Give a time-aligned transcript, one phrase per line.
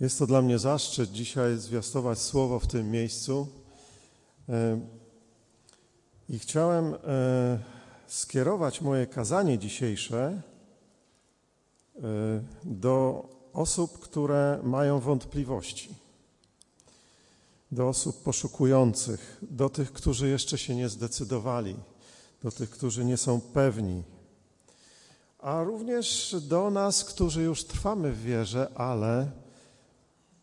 [0.00, 3.48] Jest to dla mnie zaszczyt dzisiaj zwiastować słowo w tym miejscu.
[4.48, 4.80] E,
[6.28, 6.98] I chciałem e,
[8.06, 10.42] skierować moje kazanie dzisiejsze
[11.96, 12.02] e,
[12.64, 15.94] do osób, które mają wątpliwości,
[17.72, 21.76] do osób poszukujących, do tych, którzy jeszcze się nie zdecydowali,
[22.42, 24.02] do tych, którzy nie są pewni,
[25.38, 29.30] a również do nas, którzy już trwamy w wierze, ale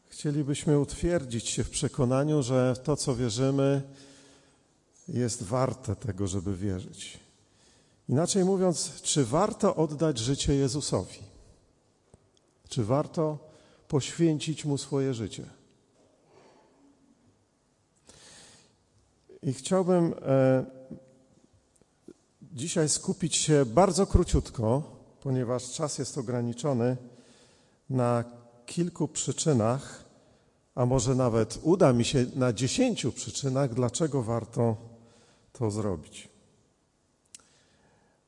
[0.10, 3.82] chcielibyśmy utwierdzić się w przekonaniu, że to, co wierzymy,
[5.08, 7.20] jest warte tego, żeby wierzyć.
[8.10, 11.20] Inaczej mówiąc, czy warto oddać życie Jezusowi?
[12.70, 13.38] Czy warto
[13.88, 15.44] poświęcić Mu swoje życie?
[19.44, 20.66] I chciałbym e,
[22.42, 24.84] dzisiaj skupić się bardzo króciutko,
[25.24, 26.98] ponieważ czas jest ograniczony,
[27.90, 28.24] na
[28.68, 30.06] kilku przyczynach,
[30.76, 34.78] a może nawet uda mi się na dziesięciu przyczynach, dlaczego warto
[35.54, 36.30] to zrobić.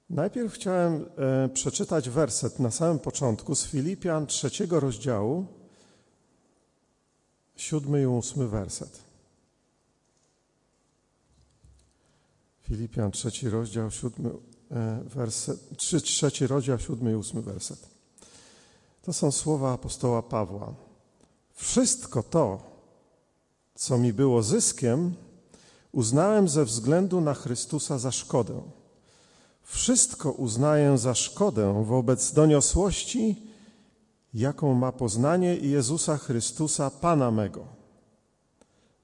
[0.10, 5.46] Najpierw chciałem e, przeczytać werset na samym początku z Filipian trzeciego rozdziału,
[7.56, 9.00] siódmy i ósmy werset.
[12.62, 14.30] Filipian trzeci rozdział, siódmy
[14.72, 17.99] e, werset, trzeci rozdział, siódmy i ósmy werset.
[19.10, 20.74] To są słowa apostoła Pawła.
[21.54, 22.60] Wszystko to,
[23.76, 25.16] co mi było zyskiem,
[25.92, 28.62] uznałem ze względu na Chrystusa za szkodę.
[29.64, 33.44] Wszystko uznaję za szkodę wobec doniosłości,
[34.34, 37.66] jaką ma poznanie Jezusa Chrystusa, Pana mego,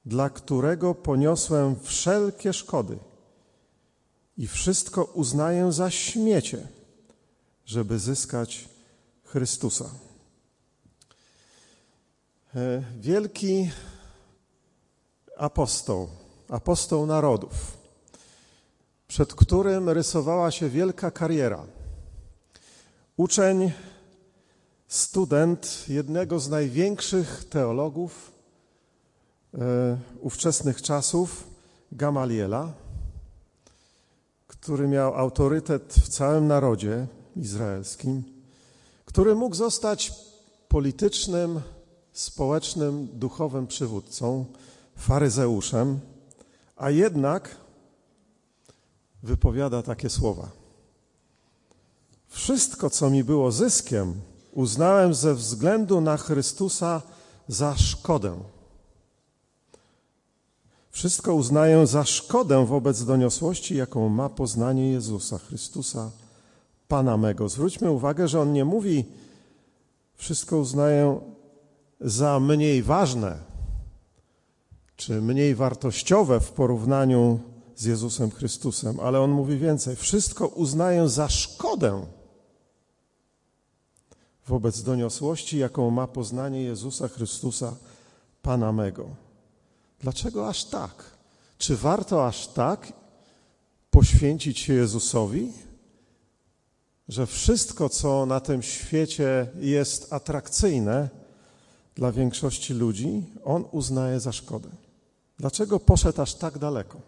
[0.06, 2.97] dla którego poniosłem wszelkie szkody
[4.38, 6.67] i wszystko uznaję za śmiecie,
[7.66, 8.75] żeby zyskać
[9.26, 9.90] Chrystusa.
[12.56, 13.72] E, wielki
[15.38, 16.08] apostoł,
[16.50, 17.78] apostoł narodów,
[19.08, 21.66] przed którym rysowała się wielka kariera.
[23.18, 23.72] Uczeń,
[24.88, 28.31] student jednego z największych teologów
[29.53, 31.47] e, ówczesnych czasów,
[31.91, 32.74] Gamaliela,
[34.47, 38.34] który miał autorytet w całym narodzie izraelskim,
[39.16, 40.14] który mógł zostać
[40.68, 41.62] politycznym,
[42.14, 44.46] społecznym, duchowym przywódcą,
[44.96, 46.00] faryzeuszem,
[46.76, 47.56] a jednak
[49.24, 50.50] wypowiada takie słowa.
[52.28, 54.14] Wszystko, co mi było zyskiem,
[54.52, 57.02] uznałem ze względu na Chrystusa
[57.47, 58.40] za szkodę.
[60.92, 66.12] Wszystko uznaję za szkodę wobec doniosłości, jaką ma poznanie Jezusa Chrystusa,
[66.88, 67.50] Pana mego.
[67.50, 69.06] Zwróćmy uwagę, że on nie mówi,
[70.16, 71.19] wszystko uznaję
[72.01, 73.38] za mniej ważne,
[74.96, 77.40] czy mniej wartościowe w porównaniu
[77.75, 79.96] z Jezusem Chrystusem, ale on mówi więcej.
[79.96, 82.06] Wszystko uznaję za szkodę
[84.47, 87.75] wobec doniosłości, jaką ma poznanie Jezusa Chrystusa,
[88.41, 89.06] Pana mego.
[90.00, 91.03] Dlaczego aż tak?
[91.57, 92.94] Czy warto aż tak
[93.91, 95.52] poświęcić się Jezusowi?
[97.09, 101.09] Że wszystko, co na tym świecie jest atrakcyjne
[101.95, 104.69] dla większości ludzi, on uznaje za szkodę.
[105.39, 107.01] Dlaczego poszedł aż tak daleko?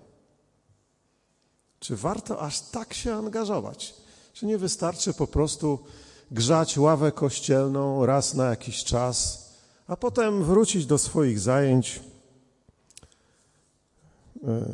[1.79, 3.93] Czy warto aż tak się angażować?
[4.33, 5.79] Czy nie wystarczy po prostu
[6.31, 9.47] grzać ławę kościelną raz na jakiś czas,
[9.87, 11.99] a potem wrócić do swoich zajęć,
[14.43, 14.65] e,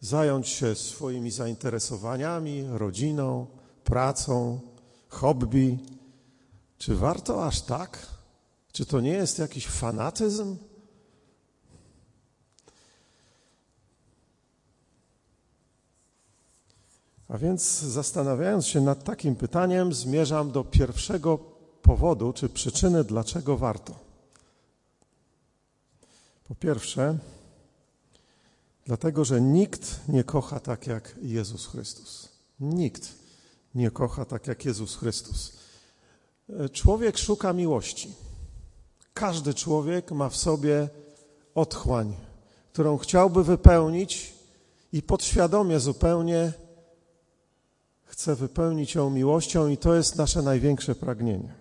[0.00, 3.46] zająć się swoimi zainteresowaniami, rodziną,
[3.84, 4.60] pracą,
[5.08, 5.78] hobby?
[6.78, 8.06] Czy warto aż tak?
[8.72, 10.56] Czy to nie jest jakiś fanatyzm?
[17.28, 21.38] A więc zastanawiając się nad takim pytaniem, zmierzam do pierwszego
[21.82, 23.94] powodu czy przyczyny, dlaczego warto.
[26.44, 27.18] Po pierwsze,
[28.86, 32.28] dlatego, że nikt nie kocha tak jak Jezus Chrystus.
[32.60, 33.21] Nikt
[33.74, 35.52] nie kocha tak jak Jezus Chrystus.
[36.72, 38.14] Człowiek szuka miłości.
[39.14, 40.88] Każdy człowiek ma w sobie
[41.54, 42.16] otchłań,
[42.72, 44.34] którą chciałby wypełnić
[44.92, 46.52] i podświadomie zupełnie
[48.04, 51.54] chce wypełnić ją miłością, i to jest nasze największe pragnienie.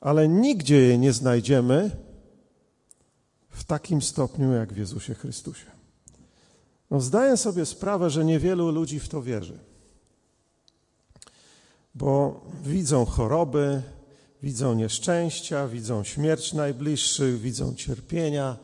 [0.00, 1.90] Ale nigdzie jej nie znajdziemy
[3.50, 5.66] w takim stopniu jak w Jezusie Chrystusie.
[6.90, 9.58] No, zdaję sobie sprawę, że niewielu ludzi w to wierzy,
[11.96, 13.82] bo widzą choroby,
[14.42, 18.56] Widzą nieszczęścia, widzą śmierć najbliższych, widzą cierpienia,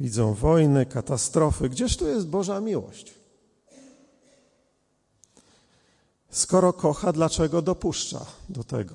[0.00, 1.68] widzą wojny, katastrofy.
[1.68, 3.14] Gdzież tu jest Boża miłość?
[6.30, 8.94] Skoro kocha, dlaczego dopuszcza do tego?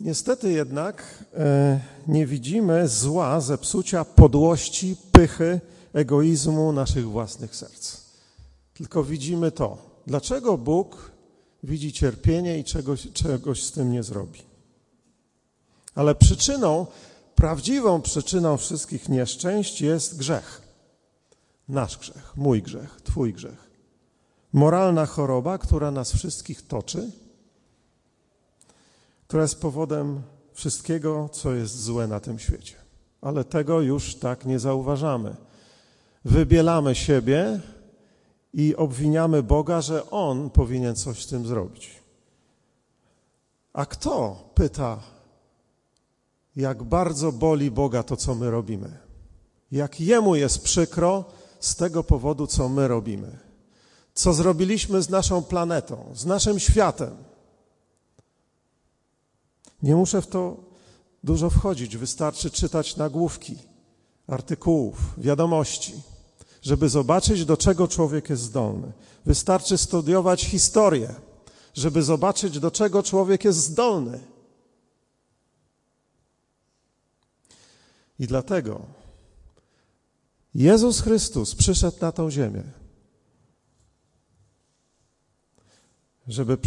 [0.00, 5.60] Niestety jednak e, nie widzimy zła, zepsucia, podłości, pychy,
[5.92, 7.96] egoizmu naszych własnych serc.
[8.74, 9.89] Tylko widzimy to.
[10.10, 11.10] Dlaczego Bóg
[11.62, 14.42] widzi cierpienie i czegoś, czegoś z tym nie zrobi?
[15.94, 16.86] Ale przyczyną,
[17.34, 20.62] prawdziwą przyczyną wszystkich nieszczęść jest grzech.
[21.68, 23.70] Nasz grzech, mój grzech, Twój grzech.
[24.52, 27.10] Moralna choroba, która nas wszystkich toczy
[29.26, 30.22] która jest powodem
[30.52, 32.74] wszystkiego, co jest złe na tym świecie.
[33.20, 35.36] Ale tego już tak nie zauważamy.
[36.24, 37.60] Wybielamy siebie
[38.54, 42.00] i obwiniamy Boga, że On powinien coś z tym zrobić.
[43.72, 45.02] A kto pyta,
[46.56, 48.98] jak bardzo boli Boga to, co my robimy?
[49.72, 51.24] Jak Jemu jest przykro
[51.60, 53.38] z tego powodu, co my robimy?
[54.14, 57.16] Co zrobiliśmy z naszą planetą, z naszym światem?
[59.82, 60.56] Nie muszę w to
[61.24, 63.58] dużo wchodzić, wystarczy czytać nagłówki,
[64.26, 66.02] artykułów, wiadomości,
[66.62, 68.92] żeby zobaczyć, do czego człowiek jest zdolny.
[69.26, 71.14] Wystarczy studiować historię,
[71.74, 74.20] żeby zobaczyć, do czego człowiek jest zdolny.
[78.18, 78.80] I dlatego
[80.54, 82.62] Jezus Chrystus przyszedł na tą ziemię,
[86.28, 86.58] żeby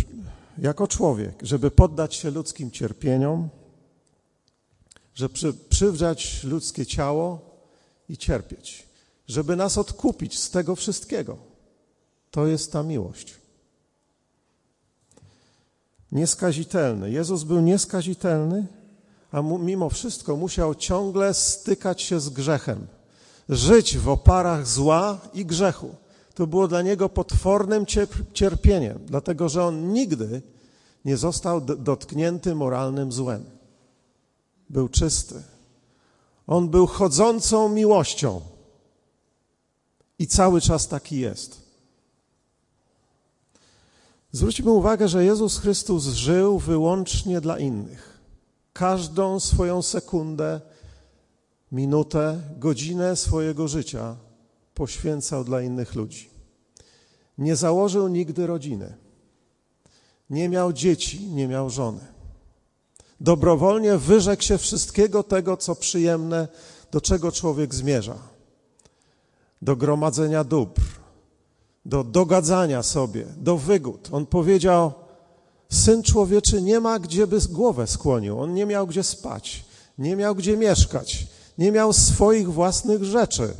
[0.57, 3.49] jako człowiek, żeby poddać się ludzkim cierpieniom,
[5.15, 7.41] żeby przy, przywrzeć ludzkie ciało
[8.09, 8.87] i cierpieć,
[9.27, 11.37] żeby nas odkupić z tego wszystkiego.
[12.31, 13.33] To jest ta miłość.
[16.11, 17.11] Nieskazitelny.
[17.11, 18.67] Jezus był nieskazitelny,
[19.31, 22.87] a mu, mimo wszystko musiał ciągle stykać się z grzechem,
[23.49, 25.95] żyć w oparach zła i grzechu.
[26.33, 27.85] To było dla niego potwornym
[28.33, 30.41] cierpieniem, dlatego że on nigdy
[31.05, 33.43] nie został dotknięty moralnym złem.
[34.69, 35.43] Był czysty.
[36.47, 38.41] On był chodzącą miłością
[40.23, 41.61] i cały czas taki jest.
[44.31, 48.19] Zwróćmy uwagę, że Jezus Chrystus żył wyłącznie dla innych.
[48.73, 50.61] Każdą swoją sekundę,
[51.71, 54.15] minutę, godzinę swojego życia
[54.73, 56.29] poświęcał dla innych ludzi.
[57.37, 58.93] Nie założył nigdy rodziny.
[60.29, 62.05] Nie miał dzieci, nie miał żony.
[63.19, 66.47] Dobrowolnie wyrzekł się wszystkiego tego, co przyjemne,
[66.91, 68.32] do czego człowiek zmierza.
[69.63, 70.81] Do gromadzenia dóbr,
[71.85, 74.09] do dogadzania sobie, do wygód.
[74.11, 74.93] On powiedział:
[75.69, 79.65] Syn człowieczy nie ma gdzie by głowę skłonił, on nie miał gdzie spać,
[79.97, 81.27] nie miał gdzie mieszkać,
[81.57, 83.53] nie miał swoich własnych rzeczy.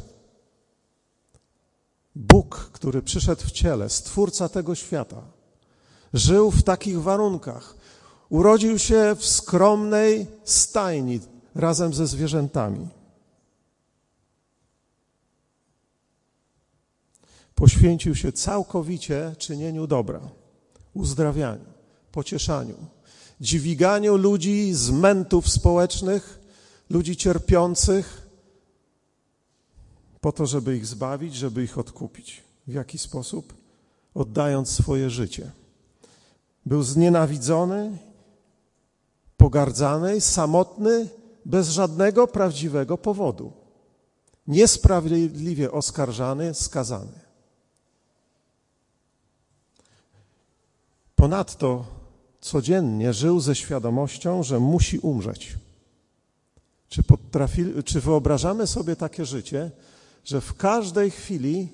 [2.16, 5.22] Bóg, który przyszedł w ciele, stwórca tego świata,
[6.14, 7.76] żył w takich warunkach.
[8.30, 11.20] Urodził się w skromnej stajni
[11.56, 12.88] razem ze zwierzętami.
[17.56, 20.22] Poświęcił się całkowicie czynieniu dobra,
[20.94, 21.66] uzdrawianiu,
[22.12, 22.76] pocieszaniu,
[23.42, 26.40] dźwiganiu ludzi z mętów społecznych,
[26.90, 28.24] ludzi cierpiących,
[30.22, 32.44] po to, żeby ich zbawić, żeby ich odkupić.
[32.68, 33.54] W jaki sposób?
[34.14, 35.52] Oddając swoje życie.
[36.66, 37.98] Był znienawidzony,
[39.38, 41.10] pogardzany, samotny,
[41.46, 43.54] bez żadnego prawdziwego powodu.
[44.48, 47.23] Niesprawiedliwie oskarżany, skazany.
[51.24, 51.86] Ponadto
[52.42, 55.56] codziennie żył ze świadomością, że musi umrzeć.
[56.90, 59.72] Czy, potrafi, czy wyobrażamy sobie takie życie,
[60.26, 61.68] że w każdej chwili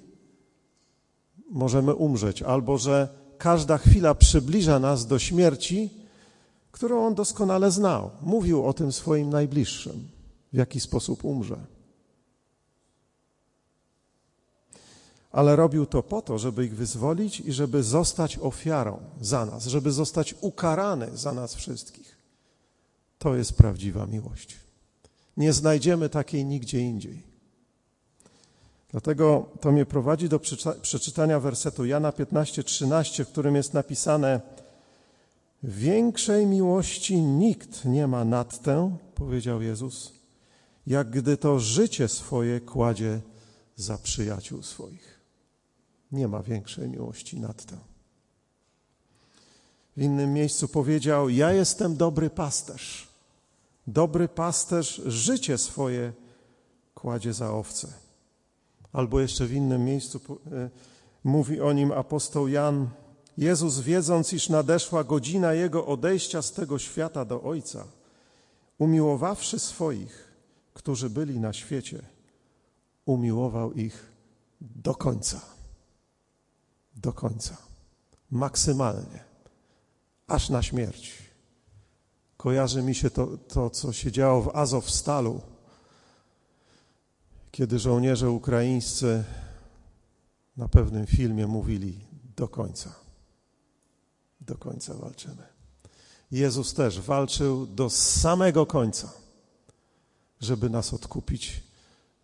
[1.51, 5.89] możemy umrzeć, albo że każda chwila przybliża nas do śmierci,
[6.71, 8.09] którą on doskonale znał.
[8.21, 10.07] Mówił o tym swoim najbliższym,
[10.53, 11.57] w jaki sposób umrze.
[15.31, 19.91] Ale robił to po to, żeby ich wyzwolić i żeby zostać ofiarą za nas, żeby
[19.91, 22.17] zostać ukarany za nas wszystkich.
[23.19, 24.57] To jest prawdziwa miłość.
[25.37, 27.23] Nie znajdziemy takiej nigdzie indziej.
[28.91, 30.39] Dlatego to mnie prowadzi do
[30.81, 34.41] przeczytania wersetu Jana 15:13, w którym jest napisane:
[35.63, 40.13] Większej miłości nikt nie ma nad tę, powiedział Jezus,
[40.87, 43.21] jak gdy to życie swoje kładzie
[43.75, 45.18] za przyjaciół swoich.
[46.11, 47.77] Nie ma większej miłości nad tę.
[49.97, 53.07] W innym miejscu powiedział: Ja jestem dobry pasterz.
[53.87, 56.13] Dobry pasterz życie swoje
[56.95, 57.87] kładzie za owce.
[58.93, 60.19] Albo jeszcze w innym miejscu
[60.51, 60.69] e,
[61.23, 62.89] mówi o nim apostoł Jan:
[63.37, 67.87] Jezus, wiedząc, iż nadeszła godzina jego odejścia z tego świata do Ojca,
[68.77, 70.33] umiłowawszy swoich,
[70.73, 72.01] którzy byli na świecie,
[73.05, 74.11] umiłował ich
[74.61, 75.58] do końca.
[77.01, 77.57] Do końca.
[78.31, 79.23] Maksymalnie.
[80.27, 81.29] Aż na śmierć.
[82.37, 85.41] Kojarzy mi się to, to co się działo w Azowstalu,
[87.51, 89.23] kiedy żołnierze ukraińscy
[90.57, 92.95] na pewnym filmie mówili do końca.
[94.41, 95.47] Do końca walczymy.
[96.31, 99.13] Jezus też walczył do samego końca,
[100.41, 101.63] żeby nas odkupić,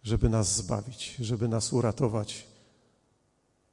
[0.04, 2.55] żeby nas zbawić, żeby nas uratować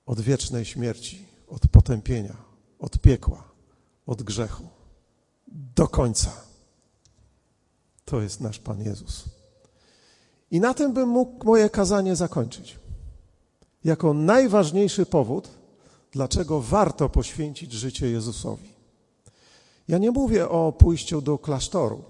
[0.06, 2.36] od wiecznej śmierci, od potępienia,
[2.78, 3.44] od piekła,
[4.06, 4.68] od grzechu.
[5.76, 6.30] Do końca.
[8.04, 9.24] To jest nasz Pan Jezus.
[10.50, 12.78] I na tym bym mógł moje kazanie zakończyć.
[13.84, 15.48] Jako najważniejszy powód,
[16.12, 18.68] dlaczego warto poświęcić życie Jezusowi.
[19.88, 22.04] Ja nie mówię o pójściu do klasztoru.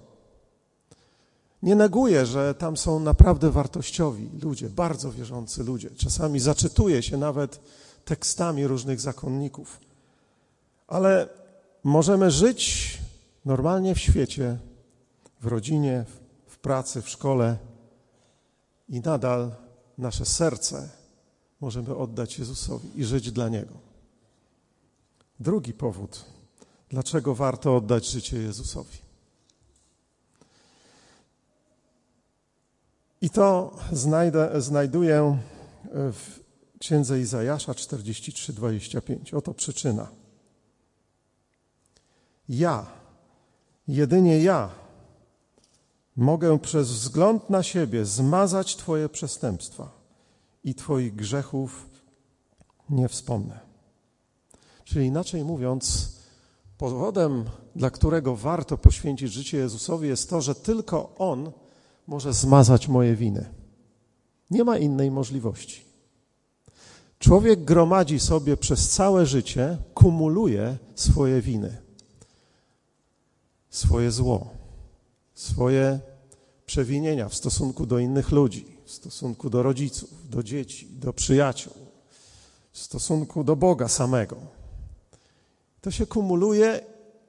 [1.63, 5.89] Nie neguję, że tam są naprawdę wartościowi ludzie, bardzo wierzący ludzie.
[5.89, 7.59] Czasami zaczytuję się nawet
[8.05, 9.79] tekstami różnych zakonników.
[10.87, 11.29] Ale
[11.83, 12.97] możemy żyć
[13.45, 14.57] normalnie w świecie,
[15.41, 16.05] w rodzinie,
[16.47, 17.57] w pracy, w szkole
[18.89, 19.51] i nadal
[19.97, 20.89] nasze serce
[21.61, 23.73] możemy oddać Jezusowi i żyć dla Niego.
[25.39, 26.25] Drugi powód,
[26.89, 28.97] dlaczego warto oddać życie Jezusowi.
[33.21, 35.37] I to znajdę, znajduję
[35.93, 36.42] w
[36.83, 39.33] księdze Izajasza 43:25.
[39.33, 40.07] Oto przyczyna.
[42.49, 42.85] Ja,
[43.87, 44.69] jedynie ja,
[46.15, 49.91] mogę przez wzgląd na siebie zmazać Twoje przestępstwa
[50.63, 51.89] i Twoich grzechów
[52.89, 53.59] nie wspomnę.
[54.83, 56.15] Czyli inaczej mówiąc,
[56.77, 61.51] powodem, dla którego warto poświęcić życie Jezusowi, jest to, że tylko On
[62.07, 63.53] może zmazać moje winy.
[64.51, 65.92] Nie ma innej możliwości.
[67.23, 71.77] Człowiek gromadzi sobie przez całe życie, kumuluje swoje winy,
[73.69, 74.49] swoje zło,
[75.33, 75.99] swoje
[76.65, 81.73] przewinienia w stosunku do innych ludzi, w stosunku do rodziców, do dzieci, do przyjaciół,
[82.71, 84.37] w stosunku do Boga samego.
[85.81, 86.79] To się kumuluje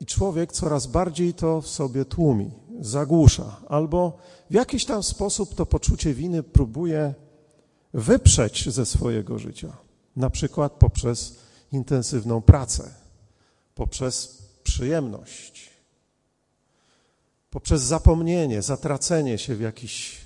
[0.00, 4.18] i człowiek coraz bardziej to w sobie tłumi, zagłusza, albo
[4.50, 7.14] w jakiś tam sposób to poczucie winy próbuje
[7.92, 9.83] wyprzeć ze swojego życia.
[10.16, 11.38] Na przykład poprzez
[11.72, 12.94] intensywną pracę,
[13.74, 15.70] poprzez przyjemność,
[17.50, 20.20] poprzez zapomnienie, zatracenie się w jakichś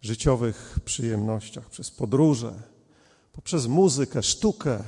[0.00, 2.52] życiowych przyjemnościach, przez podróże,
[3.32, 4.84] poprzez muzykę, sztukę,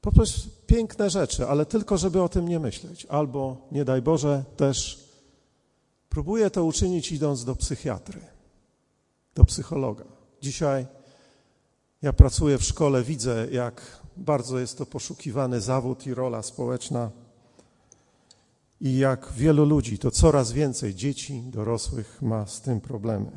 [0.00, 3.06] poprzez piękne rzeczy, ale tylko, żeby o tym nie myśleć.
[3.06, 5.04] Albo, nie daj Boże, też
[6.08, 8.20] próbuję to uczynić idąc do psychiatry,
[9.34, 10.04] do psychologa.
[10.42, 10.86] Dzisiaj
[12.02, 17.10] ja pracuję w szkole, widzę, jak bardzo jest to poszukiwany zawód i rola społeczna.
[18.80, 23.30] I jak wielu ludzi, to coraz więcej dzieci, dorosłych ma z tym problemy.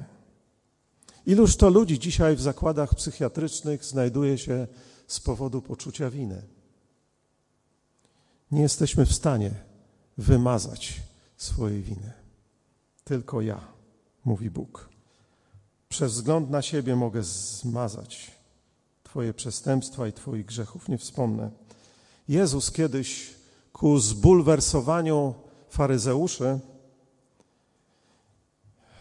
[1.25, 4.68] Iluż to ludzi dzisiaj w zakładach psychiatrycznych znajduje się
[5.08, 6.41] z powodu poczucia winy.
[8.51, 9.51] Nie jesteśmy w stanie
[10.18, 11.01] wymazać
[11.38, 12.12] swojej winy.
[13.03, 13.68] Tylko ja,
[14.25, 14.89] mówi Bóg.
[15.89, 18.41] Przez wzgląd na siebie mogę zmazać
[19.12, 21.50] Twoje przestępstwa i Twoich grzechów nie wspomnę.
[22.27, 23.30] Jezus kiedyś
[23.74, 25.34] ku zbulwersowaniu
[25.70, 26.60] faryzeuszy,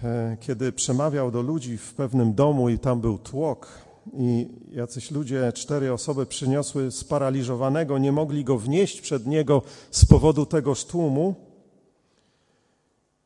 [0.02, 3.69] e, kiedy przemawiał do ludzi w pewnym domu i tam był tłok,
[4.14, 10.47] i jacyś ludzie, cztery osoby przyniosły sparaliżowanego, nie mogli go wnieść przed niego z powodu
[10.47, 11.35] tegoż tłumu,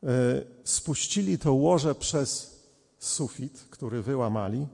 [0.03, 0.07] e,
[0.63, 2.59] spuścili to łoże przez
[2.99, 4.67] sufit, który wyłamali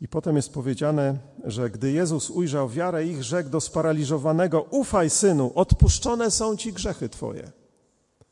[0.00, 5.52] i potem jest powiedziane, że gdy Jezus ujrzał wiarę ich, rzekł do sparaliżowanego: Ufaj, synu,
[5.54, 7.50] odpuszczone są ci grzechy twoje.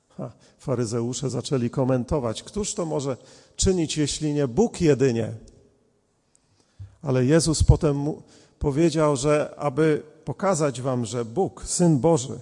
[0.09, 3.17] Ha, faryzeusze zaczęli komentować: Któż to może
[3.57, 5.33] czynić, jeśli nie Bóg jedynie?
[7.03, 8.13] Ale Jezus potem
[8.59, 12.39] powiedział, że aby pokazać wam, że Bóg, Syn Boży,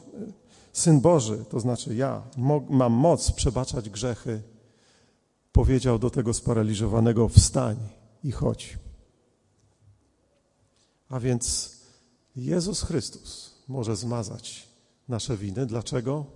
[0.73, 2.23] Syn Boży, to znaczy ja,
[2.71, 4.43] mam moc przebaczać grzechy,
[5.53, 7.77] powiedział do tego sparaliżowanego: Wstań
[8.25, 8.84] i chodź.
[11.09, 11.77] A więc
[12.37, 14.69] Jezus Chrystus może zmazać
[15.09, 15.67] nasze winy.
[15.67, 16.27] Dlaczego?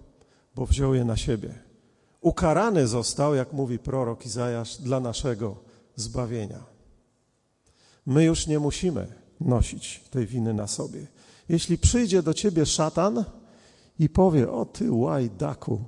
[0.54, 1.54] Bo wziął je na siebie.
[2.20, 5.56] Ukarany został, jak mówi prorok Izajasz, dla naszego
[5.96, 6.64] zbawienia.
[8.06, 11.06] My już nie musimy nosić tej winy na sobie.
[11.48, 13.25] Jeśli przyjdzie do ciebie szatan
[13.98, 15.84] i powie: O ty łajdaku,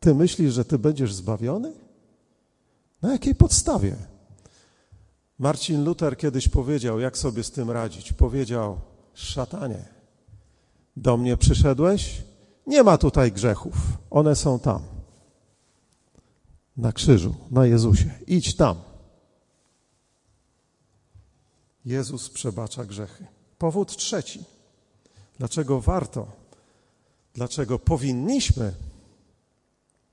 [0.00, 1.72] ty myślisz, że ty będziesz zbawiony?
[3.02, 3.96] Na jakiej podstawie?
[5.38, 8.12] Marcin Luther kiedyś powiedział, jak sobie z tym radzić.
[8.12, 8.80] Powiedział:
[9.14, 9.84] Szatanie,
[10.96, 12.22] do mnie przyszedłeś?
[12.66, 13.74] Nie ma tutaj grzechów,
[14.10, 14.82] one są tam.
[16.76, 18.10] Na krzyżu, na Jezusie.
[18.26, 18.76] Idź tam.
[21.84, 23.26] Jezus przebacza grzechy.
[23.58, 24.44] Powód trzeci.
[25.38, 26.26] Dlaczego warto,
[27.34, 28.74] dlaczego powinniśmy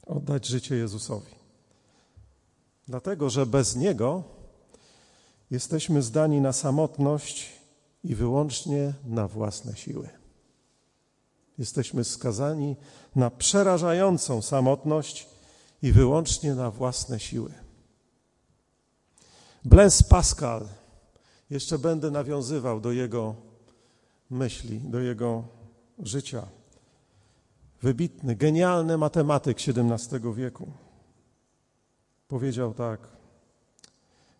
[0.05, 1.35] oddać życie Jezusowi?
[2.87, 4.23] Dlatego, że bez Niego
[5.51, 7.51] jesteśmy zdani na samotność
[8.03, 10.09] i wyłącznie na własne siły.
[11.57, 12.75] Jesteśmy skazani
[13.15, 15.27] na przerażającą samotność
[15.81, 17.51] i wyłącznie na własne siły.
[19.65, 20.67] Blaise Pascal,
[21.49, 23.35] jeszcze będę nawiązywał do jego
[24.29, 25.43] myśli, do jego
[25.99, 26.47] życia.
[27.81, 30.71] Wybitny, genialny matematyk XVII wieku.
[32.27, 32.99] Powiedział tak: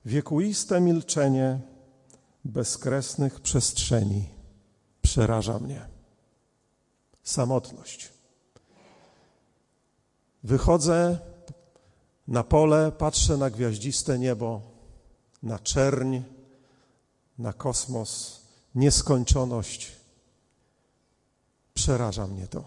[0.05, 1.59] Wiekuiste milczenie
[2.43, 4.29] bezkresnych przestrzeni
[5.01, 5.85] przeraża mnie.
[7.23, 8.09] Samotność.
[10.43, 11.19] Wychodzę
[12.27, 14.61] na pole, patrzę na gwiaździste niebo,
[15.43, 16.21] na czerń,
[17.37, 18.41] na kosmos,
[18.75, 19.91] nieskończoność.
[21.73, 22.63] Przeraża mnie to.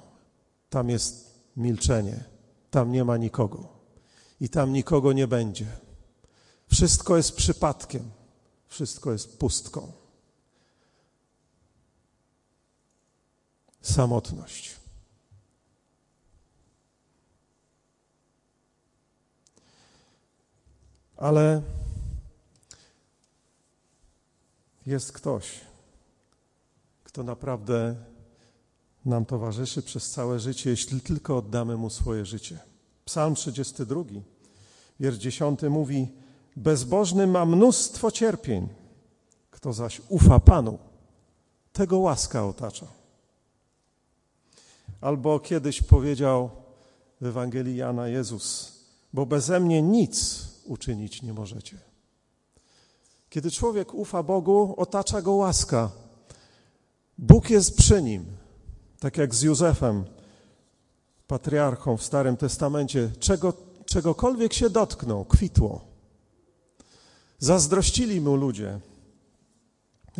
[0.70, 2.24] Tam jest milczenie,
[2.70, 3.68] tam nie ma nikogo
[4.40, 5.66] i tam nikogo nie będzie.
[6.68, 8.10] Wszystko jest przypadkiem,
[8.68, 9.92] wszystko jest pustką.
[13.82, 14.76] Samotność.
[21.16, 21.62] Ale
[24.86, 25.60] jest ktoś,
[27.04, 27.96] kto naprawdę
[29.04, 32.58] nam towarzyszy przez całe życie, jeśli tylko oddamy mu swoje życie.
[33.04, 34.04] Psalm 32,
[35.00, 36.08] wiersz 10 mówi:
[36.58, 38.68] Bezbożny ma mnóstwo cierpień,
[39.50, 40.78] kto zaś ufa Panu,
[41.72, 42.86] tego łaska otacza.
[45.00, 46.50] Albo kiedyś powiedział
[47.20, 48.72] w Ewangelii Jana Jezus:
[49.12, 51.78] Bo beze mnie nic uczynić nie możecie.
[53.30, 55.90] Kiedy człowiek ufa Bogu, otacza go łaska.
[57.18, 58.26] Bóg jest przy nim,
[59.00, 60.04] tak jak z Józefem,
[61.26, 63.10] patriarchą w Starym Testamencie.
[63.18, 63.52] Czego,
[63.84, 65.87] czegokolwiek się dotknął, kwitło.
[67.38, 68.80] Zazdrościli mu ludzie.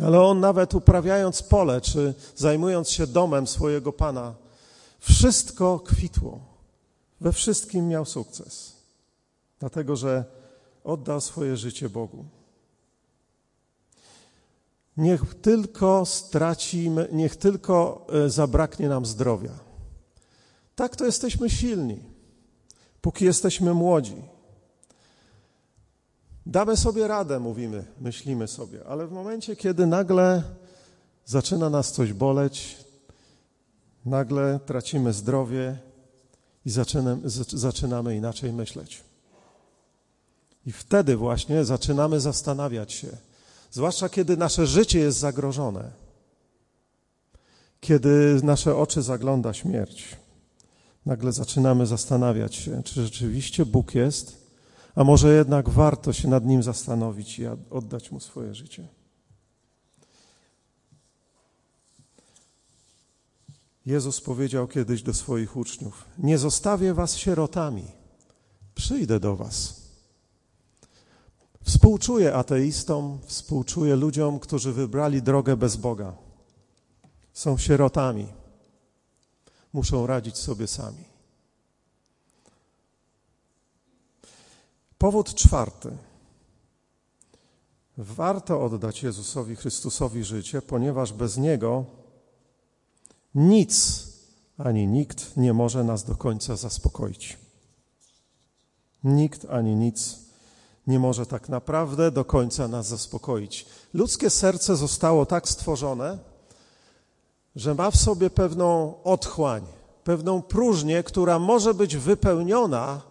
[0.03, 4.35] Ale on nawet uprawiając pole, czy zajmując się domem swojego pana,
[4.99, 6.39] wszystko kwitło.
[7.21, 8.75] We wszystkim miał sukces.
[9.59, 10.25] Dlatego, że
[10.83, 12.25] oddał swoje życie Bogu.
[14.97, 19.51] Niech tylko stracimy, niech tylko e, zabraknie nam zdrowia.
[20.75, 21.99] Tak to jesteśmy silni,
[23.01, 24.21] póki jesteśmy młodzi.
[26.49, 30.43] Damy sobie radę, mówimy, myślimy sobie, ale w momencie, kiedy nagle
[31.25, 32.77] zaczyna nas coś boleć,
[34.05, 35.77] nagle tracimy zdrowie
[36.65, 37.21] i zaczynamy,
[37.53, 39.03] zaczynamy inaczej myśleć.
[40.65, 43.07] I wtedy właśnie zaczynamy zastanawiać się,
[43.71, 45.91] zwłaszcza kiedy nasze życie jest zagrożone,
[47.79, 50.15] kiedy nasze oczy zagląda śmierć.
[51.05, 54.38] Nagle zaczynamy zastanawiać się, czy rzeczywiście Bóg jest,
[54.95, 58.87] a może jednak warto się nad Nim zastanowić i oddać Mu swoje życie.
[63.85, 67.85] Jezus powiedział kiedyś do swoich uczniów: Nie zostawię was sierotami,
[68.75, 69.81] przyjdę do was.
[71.63, 76.13] Współczuję ateistom, współczuję ludziom, którzy wybrali drogę bez Boga.
[77.33, 78.27] Są sierotami.
[79.73, 81.03] Muszą radzić sobie sami.
[84.99, 85.97] Powód czwarty.
[87.97, 91.85] Warto oddać Jezusowi Chrystusowi życie, ponieważ bez Niego
[93.35, 94.03] nic
[94.57, 97.37] ani nikt nie może nas do końca zaspokoić.
[99.03, 100.19] Nikt ani nic
[100.87, 103.65] nie może tak naprawdę do końca nas zaspokoić.
[103.93, 106.17] Ludzkie serce zostało tak stworzone,
[107.55, 109.65] że ma w sobie pewną otchłań,
[110.03, 113.08] pewną próżnię, która może być wypełniona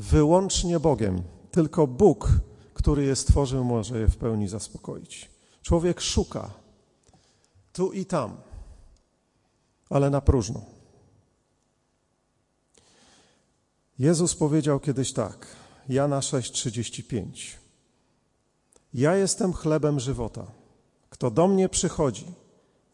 [0.00, 1.22] wyłącznie Bogiem.
[1.50, 2.28] Tylko Bóg,
[2.74, 5.30] który je stworzył, może je w pełni zaspokoić.
[5.62, 6.50] Człowiek szuka
[7.72, 8.36] tu i tam,
[9.90, 10.60] ale na próżno.
[13.98, 15.46] Jezus powiedział kiedyś tak,
[15.88, 17.56] Jana 6:35.
[18.94, 20.46] Ja jestem chlebem żywota.
[21.10, 22.26] Kto do mnie przychodzi,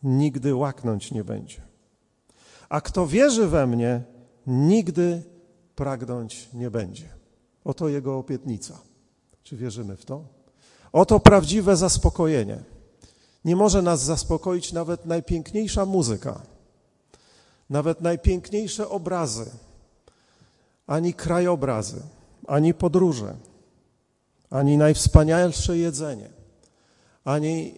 [0.03, 1.63] nigdy łaknąć nie będzie.
[2.69, 4.03] A kto wierzy we mnie,
[4.47, 5.36] nigdy
[5.77, 7.09] pragnąć nie będzie.
[7.65, 8.79] Oto jego obietnica.
[9.43, 10.25] Czy wierzymy w to?
[10.93, 12.59] Oto prawdziwe zaspokojenie.
[13.45, 16.41] Nie może nas zaspokoić nawet najpiękniejsza muzyka,
[17.71, 19.51] nawet najpiękniejsze obrazy,
[20.87, 22.03] ani krajobrazy,
[22.47, 23.35] ani podróże,
[24.51, 26.29] ani najwspanialsze jedzenie,
[27.25, 27.75] ani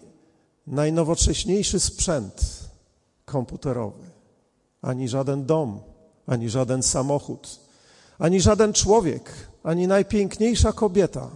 [0.67, 2.69] najnowocześniejszy sprzęt
[3.25, 4.05] komputerowy,
[4.83, 5.81] ani żaden dom,
[6.27, 7.68] ani żaden samochód,
[8.19, 11.31] ani żaden człowiek, ani najpiękniejsza kobieta,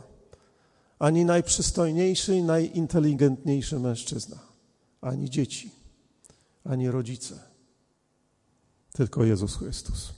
[0.98, 4.38] ani najprzystojniejszy i najinteligentniejszy mężczyzna,
[5.00, 5.70] ani dzieci,
[6.64, 7.38] ani rodzice,
[8.92, 10.12] tylko Jezus Chrystus.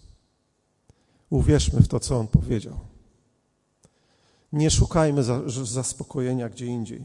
[1.30, 2.78] Uwierzmy w to, co On powiedział.
[4.52, 5.22] Nie szukajmy
[5.64, 7.04] zaspokojenia gdzie indziej.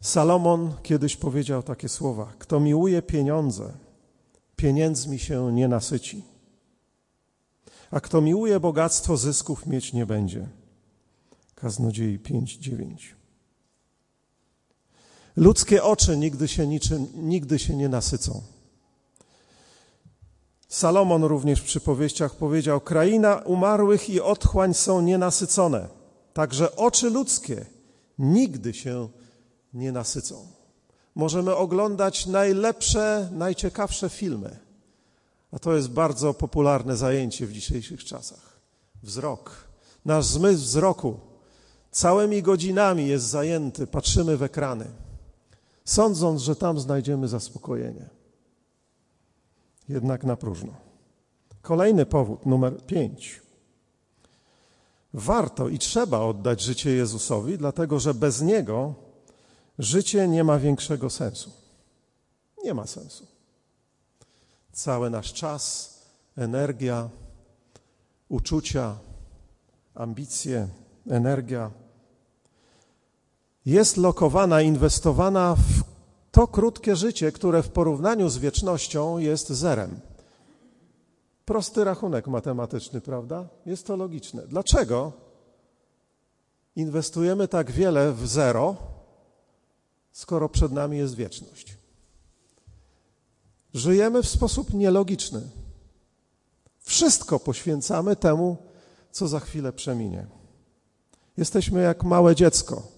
[0.00, 3.72] Salomon kiedyś powiedział takie słowa: Kto miłuje pieniądze,
[4.56, 6.31] pieniędzmi się nie nasyci.
[7.92, 10.48] A kto miłuje bogactwo, zysków mieć nie będzie.
[11.54, 13.14] Kaznodziei 5:9.
[15.36, 18.42] Ludzkie oczy nigdy się niczym, nigdy się nie nasycą.
[20.68, 25.88] Salomon również w przypowieściach powiedział: Kraina umarłych i otchłań są nienasycone,
[26.32, 27.66] także oczy ludzkie
[28.18, 29.08] nigdy się
[29.74, 30.46] nie nasycą.
[31.14, 34.61] Możemy oglądać najlepsze, najciekawsze filmy,
[35.52, 38.60] a to jest bardzo popularne zajęcie w dzisiejszych czasach.
[39.02, 39.50] Wzrok.
[40.04, 41.20] Nasz zmysł wzroku
[41.90, 44.86] całymi godzinami jest zajęty, patrzymy w ekrany,
[45.84, 48.08] sądząc, że tam znajdziemy zaspokojenie
[49.88, 50.72] jednak na próżno.
[51.62, 53.40] Kolejny powód, numer pięć.
[55.14, 58.94] Warto i trzeba oddać życie Jezusowi, dlatego że bez Niego
[59.78, 61.50] życie nie ma większego sensu.
[62.64, 63.31] Nie ma sensu.
[64.72, 65.94] Cały nasz czas,
[66.36, 67.08] energia,
[68.28, 68.98] uczucia,
[69.94, 70.68] ambicje,
[71.10, 71.70] energia
[73.66, 75.82] jest lokowana, inwestowana w
[76.30, 80.00] to krótkie życie, które w porównaniu z wiecznością jest zerem.
[81.44, 83.48] Prosty rachunek matematyczny, prawda?
[83.66, 84.42] Jest to logiczne.
[84.46, 85.12] Dlaczego
[86.76, 88.76] inwestujemy tak wiele w zero,
[90.12, 91.81] skoro przed nami jest wieczność?
[93.74, 95.40] Żyjemy w sposób nielogiczny.
[96.80, 98.56] Wszystko poświęcamy temu,
[99.12, 100.26] co za chwilę przeminie.
[101.36, 102.92] Jesteśmy jak małe dziecko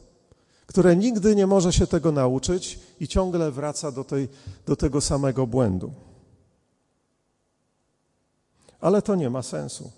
[0.66, 4.28] które nigdy nie może się tego nauczyć i ciągle wraca do, tej,
[4.66, 5.92] do tego samego błędu.
[8.80, 9.90] Ale to nie ma sensu.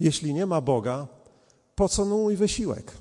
[0.00, 1.06] Jeśli nie ma Boga,
[1.74, 2.92] po co mój wysiłek?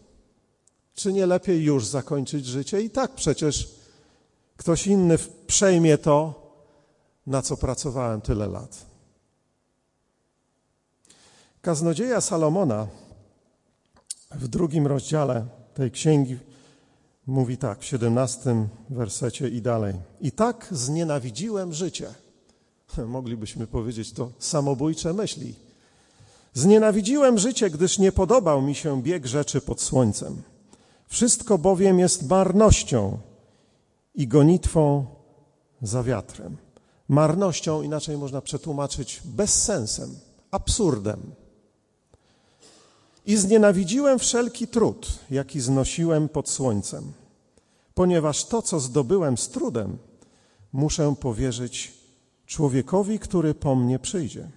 [0.93, 2.81] Czy nie lepiej już zakończyć życie?
[2.81, 3.69] I tak przecież
[4.57, 6.44] ktoś inny przejmie to,
[7.27, 8.85] na co pracowałem tyle lat.
[11.61, 12.87] Kaznodzieja Salomona
[14.31, 16.37] w drugim rozdziale tej księgi
[17.27, 19.93] mówi tak w 17 wersecie i dalej.
[20.21, 22.13] I tak znienawidziłem życie.
[23.07, 25.55] Moglibyśmy powiedzieć to samobójcze myśli.
[26.53, 30.41] Znienawidziłem życie, gdyż nie podobał mi się bieg rzeczy pod słońcem.
[31.07, 33.17] Wszystko bowiem jest marnością
[34.15, 35.05] i gonitwą
[35.81, 36.57] za wiatrem.
[37.07, 40.19] Marnością inaczej można przetłumaczyć bezsensem,
[40.51, 41.21] absurdem.
[43.25, 47.13] I znienawidziłem wszelki trud, jaki znosiłem pod słońcem,
[47.93, 49.97] ponieważ to, co zdobyłem z trudem,
[50.73, 51.93] muszę powierzyć
[52.45, 54.49] człowiekowi, który po mnie przyjdzie.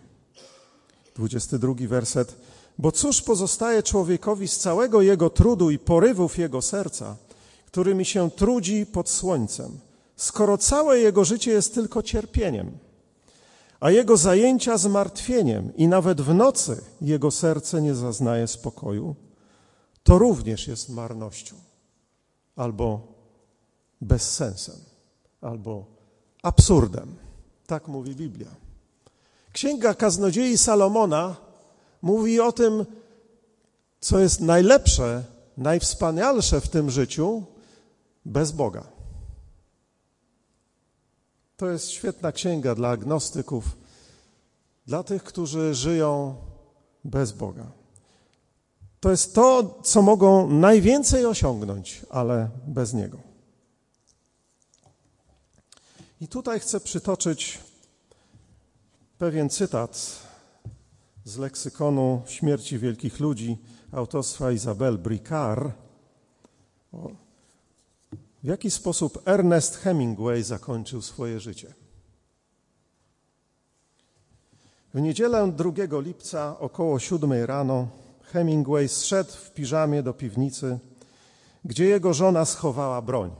[1.17, 2.37] 22 werset.
[2.79, 7.17] Bo cóż pozostaje człowiekowi z całego jego trudu i porywów jego serca,
[7.67, 9.79] którymi się trudzi pod słońcem,
[10.19, 12.79] skoro całe jego życie jest tylko cierpieniem?
[13.81, 19.17] a jego zajęcia zmartwieniem i nawet w nocy jego serce nie zaznaje spokoju,
[20.03, 21.57] to również jest marnością
[22.57, 23.01] albo
[24.01, 24.77] bezsensem,
[25.41, 25.87] albo
[26.43, 27.15] absurdem.
[27.67, 28.49] Tak mówi Biblia.
[29.53, 31.37] Księga Kaznodziei Salomona
[32.03, 32.87] mówi o tym,
[34.01, 35.25] co jest najlepsze,
[35.57, 37.43] najwspanialsze w tym życiu
[38.25, 38.98] bez Boga.
[41.59, 43.65] To jest świetna księga dla agnostyków,
[44.87, 46.37] dla tych, którzy żyją
[47.05, 47.67] bez Boga.
[49.01, 53.19] To jest to, co mogą najwięcej osiągnąć, ale bez Niego.
[56.21, 57.59] I tutaj chcę przytoczyć
[59.19, 60.23] pewien cytat
[61.25, 63.59] z leksykonu śmierci wielkich ludzi
[63.93, 65.73] autorstwa Isabel Bricard.
[68.43, 71.75] W jaki sposób Ernest Hemingway zakończył swoje życie?
[74.95, 75.71] W niedzielę 2
[76.01, 77.89] lipca około 7 rano
[78.23, 80.79] Hemingway zszedł w piżamie do piwnicy,
[81.65, 83.31] gdzie jego żona schowała broń.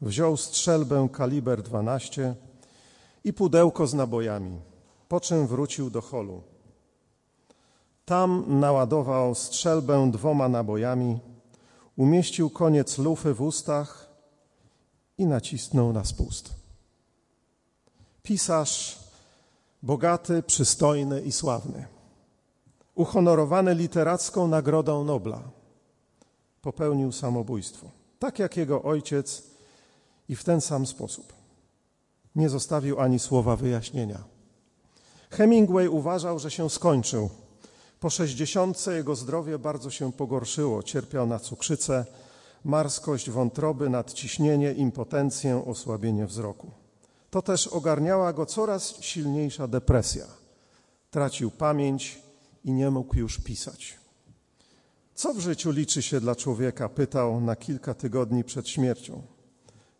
[0.00, 2.34] Wziął strzelbę kaliber 12
[3.24, 4.60] i pudełko z nabojami,
[5.08, 6.42] po czym wrócił do holu.
[8.04, 11.18] Tam naładował strzelbę dwoma nabojami,
[11.98, 14.10] umieścił koniec lufy w ustach
[15.18, 16.50] i nacisnął na spust.
[18.22, 18.98] Pisarz
[19.82, 21.86] bogaty, przystojny i sławny,
[22.94, 25.42] uhonorowany literacką Nagrodą Nobla,
[26.62, 29.42] popełnił samobójstwo, tak jak jego ojciec
[30.28, 31.32] i w ten sam sposób.
[32.34, 34.24] Nie zostawił ani słowa wyjaśnienia.
[35.30, 37.30] Hemingway uważał, że się skończył.
[38.00, 40.82] Po sześćdziesiątce jego zdrowie bardzo się pogorszyło.
[40.82, 42.04] Cierpiał na cukrzycę,
[42.64, 46.70] marskość wątroby, nadciśnienie, impotencję, osłabienie wzroku.
[47.30, 50.26] To też ogarniała go coraz silniejsza depresja.
[51.10, 52.22] Tracił pamięć
[52.64, 53.98] i nie mógł już pisać.
[55.14, 56.88] Co w życiu liczy się dla człowieka?
[56.88, 59.22] Pytał na kilka tygodni przed śmiercią.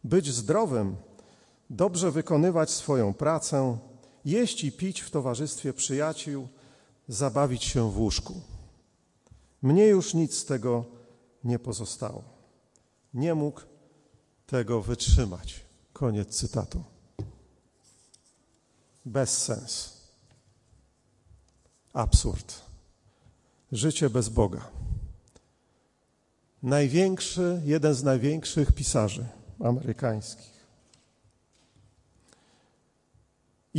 [0.04, 0.96] Być zdrowym,
[1.70, 3.78] dobrze wykonywać swoją pracę,
[4.24, 6.48] jeść i pić w towarzystwie przyjaciół,
[7.08, 8.40] zabawić się w łóżku.
[9.62, 10.84] Mnie już nic z tego
[11.44, 12.24] nie pozostało.
[13.14, 13.60] Nie mógł
[14.46, 15.64] tego wytrzymać.
[15.92, 16.82] Koniec cytatu.
[19.04, 19.98] Bezsens.
[21.92, 22.62] Absurd.
[23.72, 24.70] Życie bez Boga.
[26.62, 29.26] Największy, jeden z największych pisarzy
[29.60, 30.57] amerykańskich.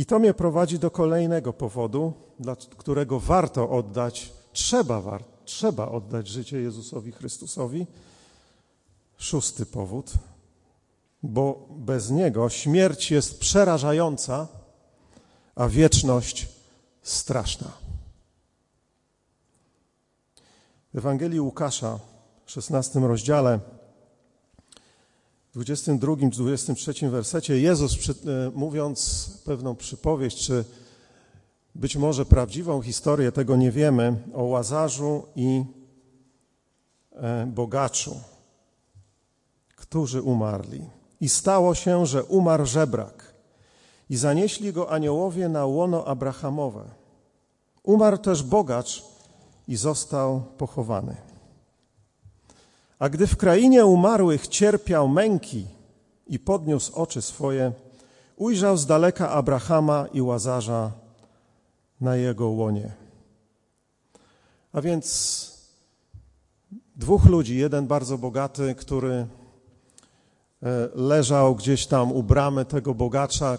[0.00, 6.28] I to mnie prowadzi do kolejnego powodu, dla którego warto oddać, trzeba, war, trzeba oddać
[6.28, 7.86] życie Jezusowi Chrystusowi.
[9.16, 10.12] Szósty powód,
[11.22, 14.48] bo bez Niego śmierć jest przerażająca,
[15.54, 16.48] a wieczność
[17.02, 17.72] straszna.
[20.94, 21.98] W Ewangelii Łukasza
[22.46, 23.60] w 16 rozdziale,
[25.50, 28.12] w 22 czy 23 wersecie Jezus e,
[28.54, 30.64] mówiąc pewną przypowieść, czy
[31.74, 35.64] być może prawdziwą historię, tego nie wiemy, o Łazarzu i
[37.12, 38.20] e, bogaczu,
[39.76, 40.82] którzy umarli.
[41.20, 43.34] I stało się, że umarł żebrak
[44.10, 46.84] i zanieśli go aniołowie na łono Abrahamowe.
[47.82, 49.04] Umarł też bogacz
[49.68, 51.29] i został pochowany.
[53.00, 55.66] A gdy w krainie umarłych cierpiał męki
[56.26, 57.72] i podniósł oczy swoje,
[58.36, 60.92] ujrzał z daleka Abrahama i Łazarza
[62.00, 62.92] na jego łonie.
[64.72, 65.00] A więc
[66.96, 69.26] dwóch ludzi, jeden bardzo bogaty, który e,
[70.94, 73.58] leżał gdzieś tam u bramy tego bogacza,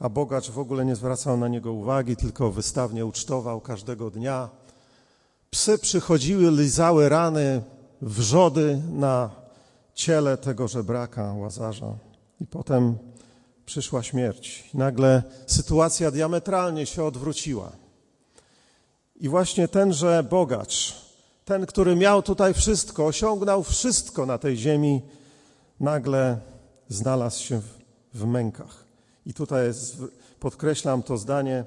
[0.00, 4.48] a bogacz w ogóle nie zwracał na niego uwagi, tylko wystawnie ucztował każdego dnia.
[5.50, 7.62] Psy przychodziły, lizały rany,
[8.02, 9.30] wrzody na
[9.94, 11.94] ciele tego żebraka, łazarza.
[12.40, 12.98] I potem
[13.66, 14.70] przyszła śmierć.
[14.74, 17.72] Nagle sytuacja diametralnie się odwróciła.
[19.16, 20.94] I właśnie tenże bogacz,
[21.44, 25.02] ten, który miał tutaj wszystko, osiągnął wszystko na tej ziemi,
[25.80, 26.38] nagle
[26.88, 27.68] znalazł się w,
[28.14, 28.84] w mękach.
[29.26, 29.96] I tutaj jest,
[30.40, 31.64] podkreślam to zdanie,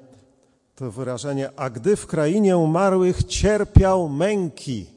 [0.75, 4.94] to wyrażenie, a gdy w krainie umarłych cierpiał męki.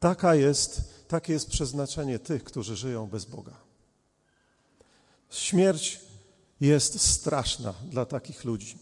[0.00, 3.54] Taka jest, takie jest przeznaczenie tych, którzy żyją bez Boga.
[5.30, 6.00] Śmierć
[6.60, 8.78] jest straszna dla takich ludzi.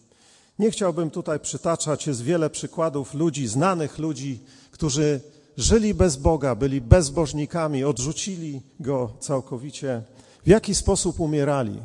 [0.59, 5.21] Nie chciałbym tutaj przytaczać, jest wiele przykładów ludzi, znanych ludzi, którzy
[5.57, 10.03] żyli bez Boga, byli bezbożnikami, odrzucili Go całkowicie.
[10.45, 11.81] W jaki sposób umierali?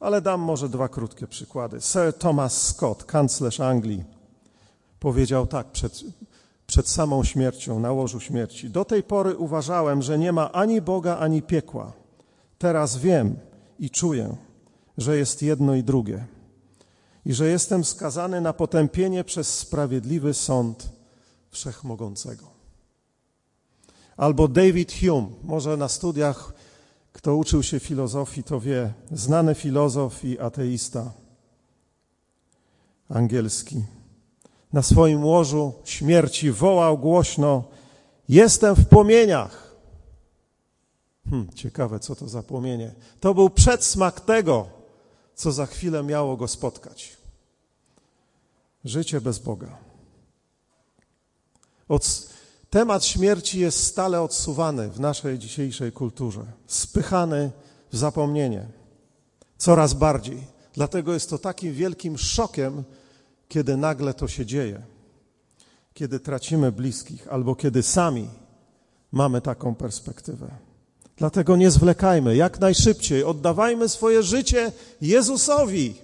[0.00, 1.80] Ale dam może dwa krótkie przykłady.
[1.80, 4.04] Sir Thomas Scott, kanclerz Anglii,
[5.00, 6.00] powiedział tak przed,
[6.70, 8.70] przed samą śmiercią, na łożu śmierci.
[8.70, 11.92] Do tej pory uważałem, że nie ma ani Boga, ani piekła.
[12.58, 13.36] Teraz wiem
[13.78, 14.36] i czuję,
[14.98, 16.26] że jest jedno i drugie
[17.26, 20.92] i że jestem skazany na potępienie przez sprawiedliwy sąd
[21.50, 22.46] wszechmogącego.
[24.16, 26.54] Albo David Hume, może na studiach,
[27.12, 31.12] kto uczył się filozofii, to wie, znany filozof i ateista
[33.08, 33.82] angielski.
[34.72, 37.64] Na swoim łożu śmierci wołał głośno:
[38.28, 39.76] Jestem w płomieniach.
[41.30, 42.94] Hmm, ciekawe, co to za płomienie.
[43.20, 44.66] To był przedsmak tego,
[45.34, 47.16] co za chwilę miało go spotkać.
[48.84, 49.78] Życie bez Boga.
[51.88, 52.28] Od,
[52.70, 57.50] temat śmierci jest stale odsuwany w naszej dzisiejszej kulturze, spychany
[57.92, 58.66] w zapomnienie
[59.58, 60.46] coraz bardziej.
[60.74, 62.84] Dlatego jest to takim wielkim szokiem,
[63.50, 64.82] kiedy nagle to się dzieje,
[65.94, 68.28] kiedy tracimy bliskich albo kiedy sami
[69.12, 70.50] mamy taką perspektywę.
[71.16, 75.94] Dlatego nie zwlekajmy, jak najszybciej oddawajmy swoje życie Jezusowi,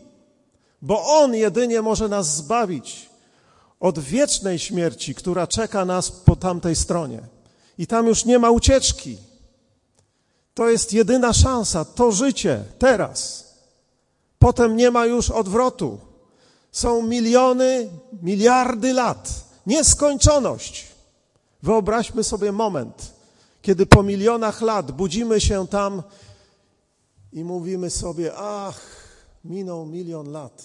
[0.83, 3.11] bo On jedynie może nas zbawić
[3.81, 7.21] od wiecznej śmierci, która czeka nas po tamtej stronie.
[7.79, 9.17] I tam już nie ma ucieczki.
[10.55, 13.47] To jest jedyna szansa, to życie, teraz.
[14.39, 16.06] Potem nie ma już odwrotu.
[16.73, 17.89] Są miliony,
[18.23, 20.87] miliardy lat, nieskończoność.
[21.63, 23.13] Wyobraźmy sobie moment,
[23.63, 26.03] kiedy po milionach lat budzimy się tam
[27.33, 28.81] i mówimy sobie: Ach,
[29.45, 30.65] minął milion lat,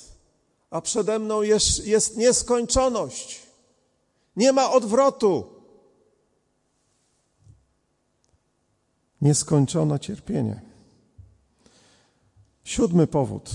[0.70, 3.40] a przede mną jest, jest nieskończoność.
[4.36, 5.48] Nie ma odwrotu.
[9.22, 10.62] Nieskończone cierpienie.
[12.64, 13.50] Siódmy powód,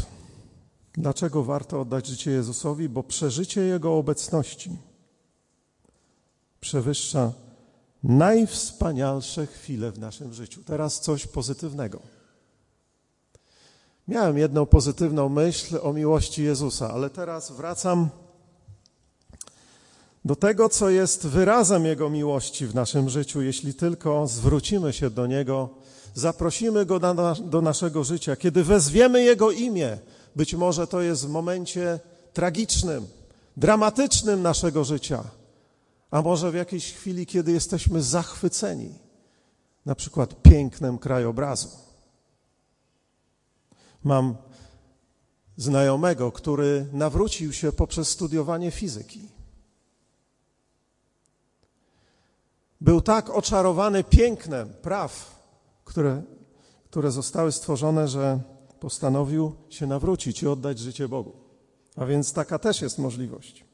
[0.97, 4.71] dlaczego warto oddać życie Jezusowi, bo przeżycie Jego obecności
[6.61, 7.33] przewyższa
[8.03, 10.63] najwspanialsze chwile w naszym życiu.
[10.65, 12.01] Teraz coś pozytywnego.
[14.09, 18.09] Miałem jedną pozytywną myśl o miłości Jezusa, ale teraz wracam
[20.25, 25.27] do tego, co jest wyrazem Jego miłości w naszym życiu, jeśli tylko zwrócimy się do
[25.27, 25.69] Niego,
[26.15, 27.01] zaprosimy Go
[27.41, 29.99] do, naszego życia, kiedy wezwiemy Jego imię.
[30.37, 32.01] Być może to jest w momencie
[32.33, 33.07] tragicznym,
[33.57, 35.25] dramatycznym naszego życia
[36.11, 38.99] a może w jakiejś chwili, kiedy jesteśmy zachwyceni,
[39.87, 41.69] na przykład pięknem krajobrazu.
[44.05, 44.37] Mam
[45.57, 49.29] znajomego, który nawrócił się poprzez studiowanie fizyki.
[52.81, 55.43] Był tak oczarowany pięknem praw,
[55.85, 56.23] które,
[56.91, 58.41] które zostały stworzone, że
[58.87, 61.33] postanowił się nawrócić i oddać życie Bogu.
[61.97, 63.65] A więc taka też jest możliwość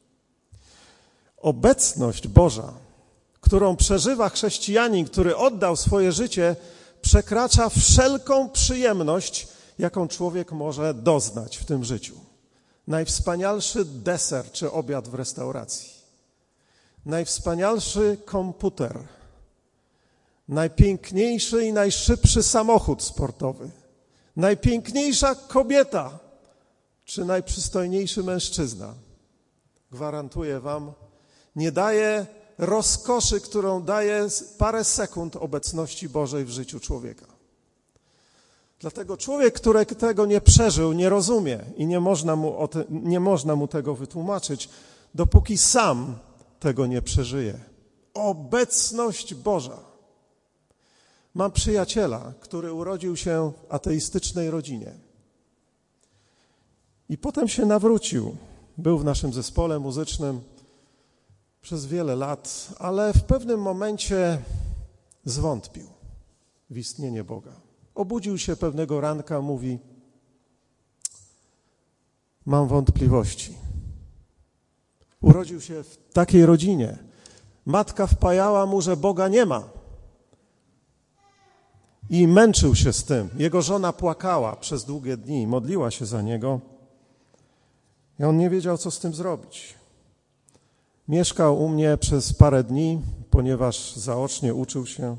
[1.37, 2.73] obecność Boża,
[3.41, 6.55] którą przeżywa chrześcijanin, który oddał swoje życie,
[7.01, 9.47] przekracza wszelką przyjemność,
[9.79, 12.15] jaką człowiek może doznać w tym życiu.
[12.87, 15.89] Najwspanialszy deser czy obiad w restauracji,
[17.05, 18.99] najwspanialszy komputer,
[20.47, 23.82] najpiękniejszy i najszybszy samochód sportowy,
[24.35, 26.19] najpiękniejsza kobieta
[27.05, 28.93] czy najprzystojniejszy mężczyzna.
[29.91, 30.93] Gwarantuję Wam,
[31.55, 32.25] nie daje
[32.57, 37.25] rozkoszy, którą daje parę sekund obecności Bożej w życiu człowieka.
[38.79, 43.55] Dlatego człowiek, który tego nie przeżył, nie rozumie i nie można mu, te, nie można
[43.55, 44.69] mu tego wytłumaczyć,
[45.15, 46.15] dopóki sam
[46.59, 47.59] tego nie przeżyje.
[48.13, 49.92] Obecność Boża.
[51.33, 54.93] Mam przyjaciela, który urodził się w ateistycznej rodzinie.
[57.09, 58.35] I potem się nawrócił.
[58.77, 60.41] Był w naszym zespole muzycznym
[61.61, 64.41] przez wiele lat, ale w pewnym momencie
[65.25, 65.87] zwątpił
[66.69, 67.51] w istnienie Boga.
[67.95, 69.79] Obudził się pewnego ranka, mówi:
[72.45, 73.57] Mam wątpliwości.
[75.21, 76.97] Urodził się w takiej rodzinie.
[77.65, 79.82] Matka wpajała mu, że Boga nie ma.
[82.13, 83.29] I męczył się z tym.
[83.37, 86.59] Jego żona płakała przez długie dni, modliła się za niego.
[88.19, 89.73] I on nie wiedział, co z tym zrobić.
[91.07, 95.17] Mieszkał u mnie przez parę dni, ponieważ zaocznie uczył się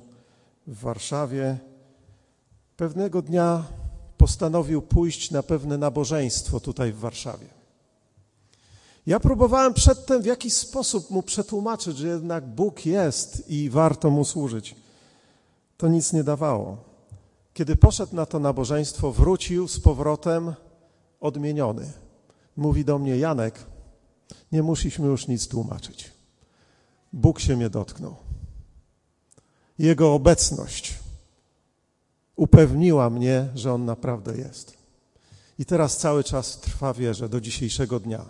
[0.67, 1.59] w Warszawie.
[2.77, 3.65] Pewnego dnia
[4.19, 7.47] postanowił pójść na pewne nabożeństwo tutaj w Warszawie.
[9.07, 14.25] Ja próbowałem przedtem w jakiś sposób mu przetłumaczyć, że jednak Bóg jest i warto mu
[14.25, 14.85] służyć.
[15.77, 16.77] To nic nie dawało.
[17.55, 20.55] Kiedy poszedł na to nabożeństwo, wrócił z powrotem
[21.21, 21.93] odmieniony.
[22.57, 23.59] Mówi do mnie: Janek,
[24.53, 26.13] nie musieliśmy już nic tłumaczyć.
[27.13, 28.17] Bóg się mnie dotknął.
[29.79, 30.99] Jego obecność
[32.37, 34.77] upewniła mnie, że On naprawdę jest.
[35.59, 38.25] I teraz cały czas trwa wierze do dzisiejszego dnia.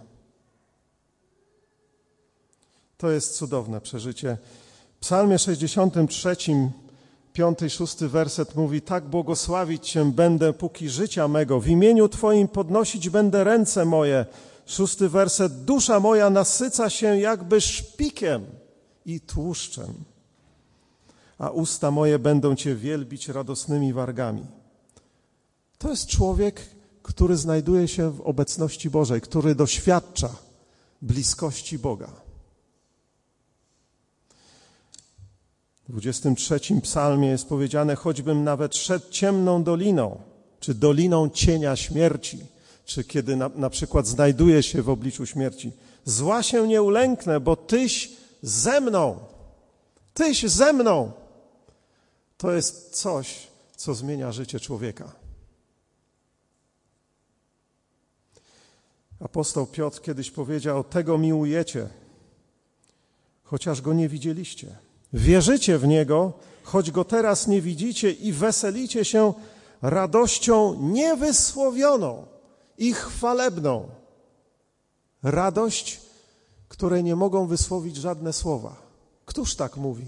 [2.96, 4.38] To jest cudowne przeżycie.
[4.96, 6.36] W Psalmie 63,
[7.34, 11.60] 5 i 6 werset mówi: Tak błogosławić Cię będę, póki życia mego.
[11.60, 14.26] W imieniu Twoim podnosić będę ręce moje
[14.66, 15.64] Szósty werset.
[15.64, 18.44] Dusza moja nasyca się jakby szpikiem
[19.06, 19.94] i tłuszczem,
[21.38, 24.46] a usta moje będą Cię wielbić radosnymi wargami.
[25.78, 26.60] To jest człowiek,
[27.02, 30.28] który znajduje się w obecności Bożej, który doświadcza
[31.02, 32.23] bliskości Boga.
[35.88, 40.20] W 23 psalmie jest powiedziane, choćbym nawet szedł ciemną doliną,
[40.60, 42.38] czy doliną cienia śmierci,
[42.84, 45.72] czy kiedy na, na przykład znajduję się w obliczu śmierci,
[46.04, 48.12] zła się nie ulęknę, bo Tyś
[48.42, 49.18] ze mną.
[50.14, 51.12] Tyś ze mną.
[52.36, 55.12] To jest coś, co zmienia życie człowieka.
[59.20, 61.88] Apostoł Piotr kiedyś powiedział: Tego miłujecie,
[63.44, 64.83] chociaż go nie widzieliście.
[65.14, 69.32] Wierzycie w niego, choć go teraz nie widzicie, i weselicie się
[69.82, 72.26] radością niewysłowioną
[72.78, 73.88] i chwalebną.
[75.22, 76.00] Radość,
[76.68, 78.76] której nie mogą wysłowić żadne słowa.
[79.24, 80.06] Któż tak mówi?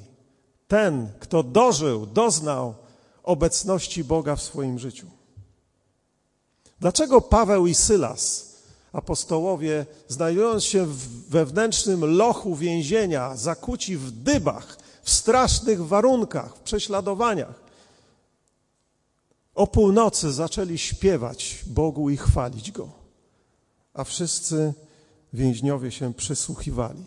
[0.69, 2.75] Ten, kto dożył, doznał
[3.23, 5.07] obecności Boga w swoim życiu.
[6.81, 8.55] Dlaczego Paweł i Sylas,
[8.93, 17.61] apostołowie, znajdując się w wewnętrznym lochu więzienia, zakuci w dybach, w strasznych warunkach, w prześladowaniach,
[19.55, 22.89] o północy zaczęli śpiewać Bogu i chwalić Go,
[23.95, 24.75] a wszyscy
[25.33, 27.05] więźniowie się przysłuchiwali,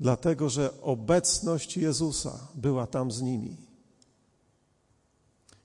[0.00, 3.56] dlatego że obecność Jezusa była tam z nimi.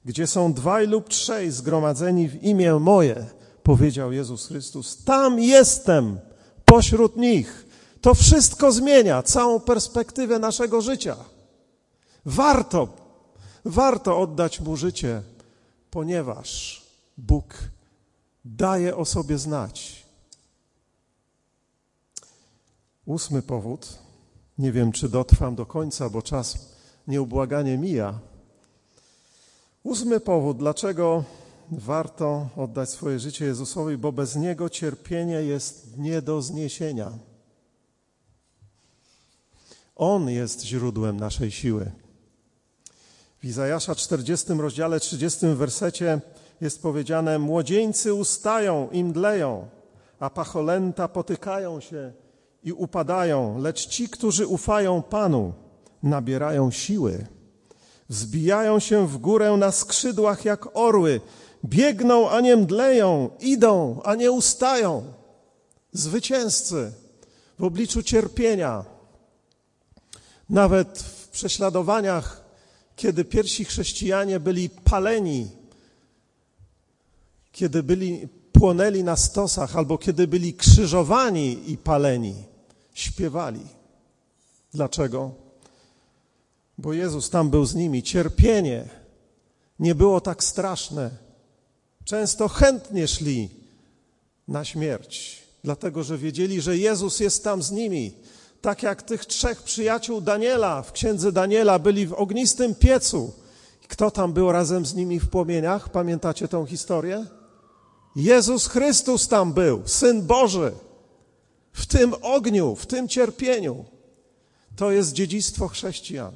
[0.05, 3.26] Gdzie są dwaj lub trzej zgromadzeni w imię moje,
[3.63, 6.20] powiedział Jezus Chrystus, tam jestem
[6.65, 7.65] pośród nich.
[8.01, 11.15] To wszystko zmienia całą perspektywę naszego życia.
[12.30, 12.88] Warto,
[13.65, 15.21] warto oddać Mu życie,
[15.91, 16.82] ponieważ
[17.17, 17.53] Bóg
[18.45, 20.05] daje o sobie znać.
[23.05, 23.97] Ósmy powód.
[24.57, 26.69] Nie wiem, czy dotrwam do końca, bo czas
[27.07, 28.19] nieubłaganie mija.
[29.84, 31.23] Ósmy powód, dlaczego
[31.71, 37.11] warto oddać swoje życie Jezusowi, bo bez Niego cierpienie jest nie do zniesienia.
[39.95, 41.91] On jest źródłem naszej siły.
[43.42, 46.22] W Izajasza 40 rozdziale 30 wersecie
[46.62, 49.68] jest powiedziane: Młodzieńcy ustają i mdleją,
[50.20, 52.14] a pacholęta potykają się
[52.64, 55.54] i upadają, lecz ci, którzy ufają Panu,
[56.04, 57.28] nabierają siły.
[58.10, 61.22] Wzbijają się w górę na skrzydłach jak orły,
[61.66, 65.14] biegną, a nie mdleją, idą, a nie ustają.
[65.92, 66.92] Zwycięzcy
[67.60, 68.86] w obliczu cierpienia,
[70.50, 72.39] nawet w prześladowaniach
[73.00, 75.47] kiedy pierwsi chrześcijanie byli paleni,
[77.52, 82.36] kiedy byli, płonęli na stosach, albo kiedy byli krzyżowani i paleni,
[82.93, 83.62] śpiewali.
[84.74, 85.32] Dlaczego?
[86.78, 88.04] Bo Jezus tam był z nimi.
[88.04, 88.89] Cierpienie
[89.80, 91.10] nie było tak straszne.
[92.06, 93.50] Często chętnie szli
[94.47, 98.14] na śmierć, dlatego że wiedzieli, że Jezus jest tam z nimi
[98.62, 103.34] tak jak tych trzech przyjaciół Daniela w księdze Daniela byli w ognistym piecu.
[103.88, 105.89] Kto tam był razem z nimi w płomieniach?
[105.89, 107.26] Pamiętacie tą historię?
[108.16, 110.72] Jezus Chrystus tam był, Syn Boży.
[111.74, 113.86] W tym ogniu, w tym cierpieniu.
[114.76, 116.32] To jest dziedzictwo chrześcijan.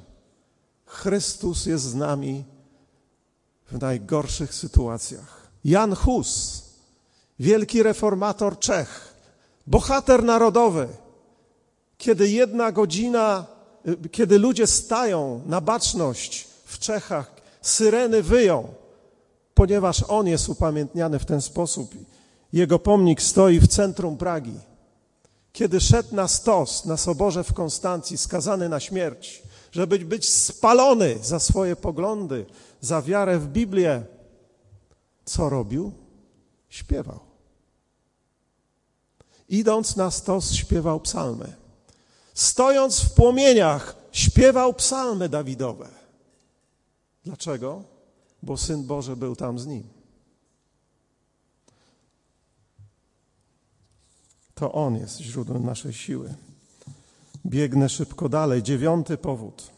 [0.85, 2.43] Chrystus jest z nami
[3.71, 5.47] w najgorszych sytuacjach.
[5.65, 6.63] Jan Hus,
[7.39, 9.13] wielki reformator Czech,
[9.67, 10.87] bohater narodowy,
[12.03, 13.45] kiedy jedna godzina,
[13.87, 17.31] y, kiedy ludzie stają na baczność w Czechach,
[17.61, 18.73] syreny wyją,
[19.53, 21.95] ponieważ on jest upamiętniany w ten sposób.
[22.53, 24.59] Jego pomnik stoi w centrum Pragi.
[25.53, 31.39] Kiedy szedł na stos na soborze w Konstancji, skazany na śmierć, żeby być spalony za
[31.39, 32.45] swoje poglądy,
[32.81, 34.03] za wiarę w Biblię,
[35.25, 35.91] co robił?
[36.69, 37.19] Śpiewał.
[39.49, 41.62] Idąc na stos, śpiewał psalmy
[42.33, 45.89] stojąc w płomieniach, śpiewał psalmy Dawidowe.
[47.25, 47.83] Dlaczego?
[48.43, 49.83] Bo Syn Boży był tam z nim.
[54.55, 56.33] To On jest źródłem naszej siły.
[57.45, 58.63] Biegnę szybko dalej.
[58.63, 59.71] Dziewiąty powód.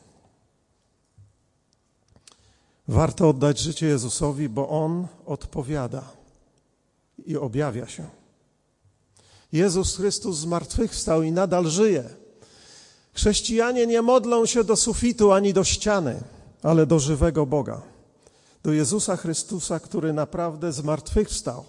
[2.87, 6.11] Warto oddać życie Jezusowi, bo On odpowiada
[7.25, 8.09] i objawia się.
[9.51, 12.09] Jezus Chrystus zmartwychwstał i nadal żyje.
[13.15, 16.23] Chrześcijanie nie modlą się do sufitu ani do ściany,
[16.63, 17.81] ale do żywego Boga,
[18.63, 21.65] do Jezusa Chrystusa, który naprawdę zmartwychwstał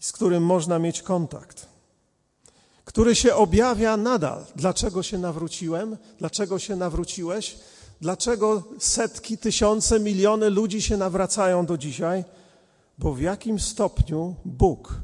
[0.00, 1.66] i z którym można mieć kontakt,
[2.84, 4.44] który się objawia nadal.
[4.56, 5.96] Dlaczego się nawróciłem?
[6.18, 7.56] Dlaczego się nawróciłeś?
[8.00, 12.24] Dlaczego setki, tysiące, miliony ludzi się nawracają do dzisiaj?
[12.98, 14.94] bo w jakim stopniu Bóg,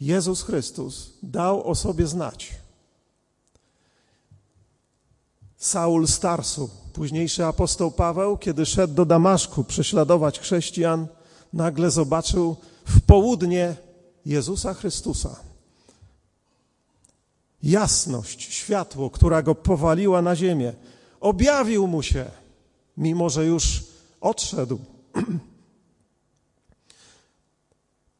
[0.00, 2.50] Jezus Chrystus, dał o sobie znać.
[5.58, 11.06] Saul Starsu, późniejszy apostoł Paweł, kiedy szedł do Damaszku prześladować chrześcijan,
[11.52, 12.56] nagle zobaczył
[12.86, 13.76] w południe
[14.26, 15.36] Jezusa Chrystusa.
[17.62, 20.72] Jasność, światło, która go powaliła na ziemię,
[21.20, 22.24] objawił mu się,
[22.96, 23.84] mimo że już
[24.20, 24.78] odszedł.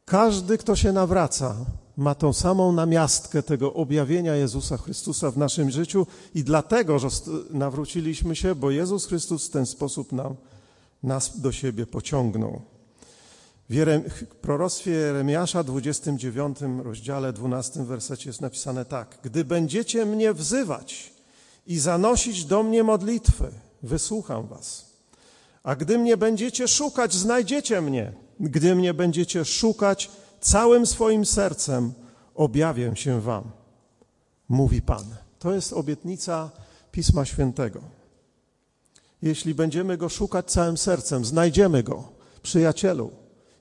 [0.05, 1.57] Każdy, kto się nawraca,
[1.99, 7.09] ma tą samą namiastkę tego objawienia Jezusa Chrystusa w naszym życiu i dlatego, że
[7.51, 10.37] nawróciliśmy się, bo Jezus Chrystus w ten sposób nam,
[11.03, 12.63] nas do siebie pociągnął.
[13.69, 14.03] W Jerem,
[14.41, 19.19] proroctwie Jeremiasza, 29 rozdziale, 12 wersecie jest napisane tak.
[19.23, 21.13] Gdy będziecie mnie wzywać
[21.67, 23.51] i zanosić do mnie modlitwy,
[23.83, 24.87] wysłucham was.
[25.63, 28.13] A gdy mnie będziecie szukać, znajdziecie mnie.
[28.41, 30.11] Gdy mnie będziecie szukać
[30.41, 31.93] całym swoim sercem,
[32.35, 33.45] objawię się wam,
[34.49, 35.05] mówi Pan.
[35.39, 36.51] To jest obietnica
[36.93, 37.81] Pisma Świętego.
[39.23, 42.09] Jeśli będziemy go szukać całym sercem, znajdziemy go,
[42.43, 43.11] przyjacielu.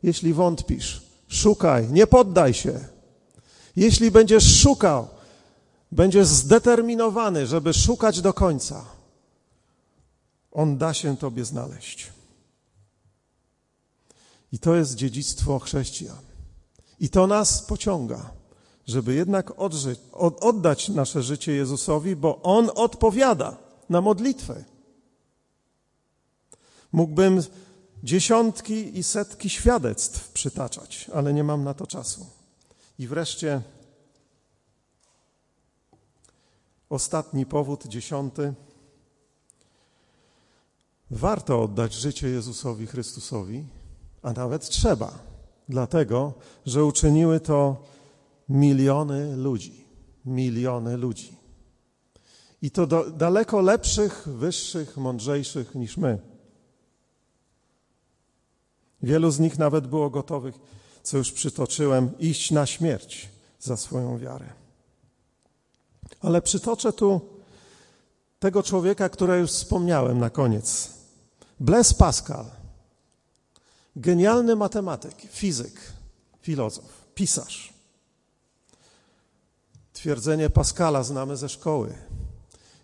[0.03, 2.79] Jeśli wątpisz, szukaj, nie poddaj się.
[3.75, 5.07] Jeśli będziesz szukał,
[5.91, 8.85] będziesz zdeterminowany, żeby szukać do końca,
[10.51, 12.11] on da się Tobie znaleźć.
[14.51, 16.26] I to jest dziedzictwo chrześcijan.
[16.99, 18.31] I to nas pociąga,
[18.87, 19.99] żeby jednak odżyć,
[20.41, 23.57] oddać nasze życie Jezusowi, bo On odpowiada
[23.89, 24.63] na modlitwę.
[26.91, 27.41] Mógłbym
[28.03, 32.25] dziesiątki i setki świadectw przytaczać, ale nie mam na to czasu.
[32.99, 33.61] I wreszcie
[36.89, 38.53] ostatni powód, dziesiąty.
[41.11, 43.65] Warto oddać życie Jezusowi Chrystusowi,
[44.21, 45.26] a nawet trzeba,
[45.69, 46.33] dlatego
[46.65, 47.83] że uczyniły to
[48.49, 49.85] miliony ludzi.
[50.25, 51.37] Miliony ludzi.
[52.61, 56.19] I to do, daleko lepszych, wyższych, mądrzejszych niż my.
[59.01, 60.55] Wielu z nich nawet było gotowych,
[61.03, 64.45] co już przytoczyłem, iść na śmierć za swoją wiarę.
[66.21, 67.21] Ale przytoczę tu
[68.39, 70.89] tego człowieka, którego już wspomniałem na koniec.
[71.59, 72.45] Blaise Pascal,
[73.97, 75.81] genialny matematyk, fizyk,
[76.41, 77.73] filozof, pisarz.
[79.93, 81.93] Twierdzenie Pascala znamy ze szkoły.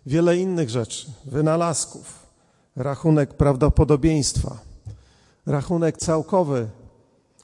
[0.06, 2.26] Wiele innych rzeczy, wynalazków,
[2.76, 4.58] rachunek prawdopodobieństwa,
[5.46, 6.68] rachunek całkowy,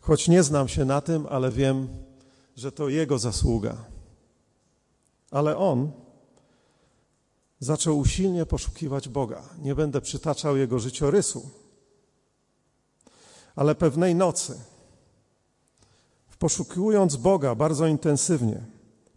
[0.00, 1.88] choć nie znam się na tym, ale wiem,
[2.56, 3.76] że to jego zasługa.
[5.30, 5.90] Ale on
[7.60, 9.42] zaczął usilnie poszukiwać Boga.
[9.62, 11.50] Nie będę przytaczał jego życiorysu,
[13.56, 14.58] ale pewnej nocy,
[16.38, 18.60] poszukując Boga bardzo intensywnie,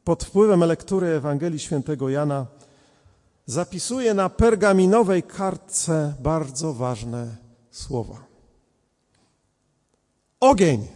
[0.03, 2.45] pod wpływem lektury Ewangelii Świętego Jana,
[3.45, 7.35] zapisuje na pergaminowej kartce bardzo ważne
[7.71, 8.25] słowa.
[10.39, 10.87] Ogień.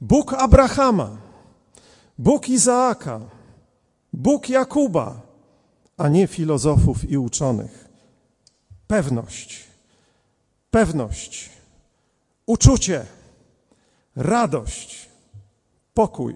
[0.00, 1.16] Bóg Abrahama,
[2.18, 3.20] Bóg Izaaka,
[4.12, 5.20] Bóg Jakuba,
[5.96, 7.88] a nie filozofów i uczonych.
[8.86, 9.67] Pewność,
[10.70, 11.50] pewność,
[12.46, 13.06] uczucie,
[14.16, 15.08] radość,
[15.94, 16.34] pokój.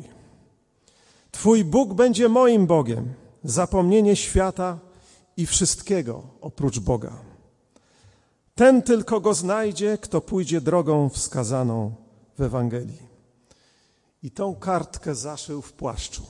[1.31, 3.15] Twój Bóg będzie moim Bogiem,
[3.45, 4.79] zapomnienie świata
[5.37, 7.13] i wszystkiego oprócz Boga.
[8.55, 11.95] Ten tylko go znajdzie, kto pójdzie drogą wskazaną
[12.39, 13.03] w Ewangelii.
[14.23, 16.23] I tą kartkę zaszył w płaszczu.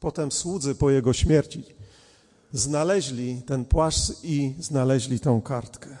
[0.00, 1.64] Potem słudzy po jego śmierci
[2.52, 5.96] znaleźli ten płaszcz i znaleźli tą kartkę.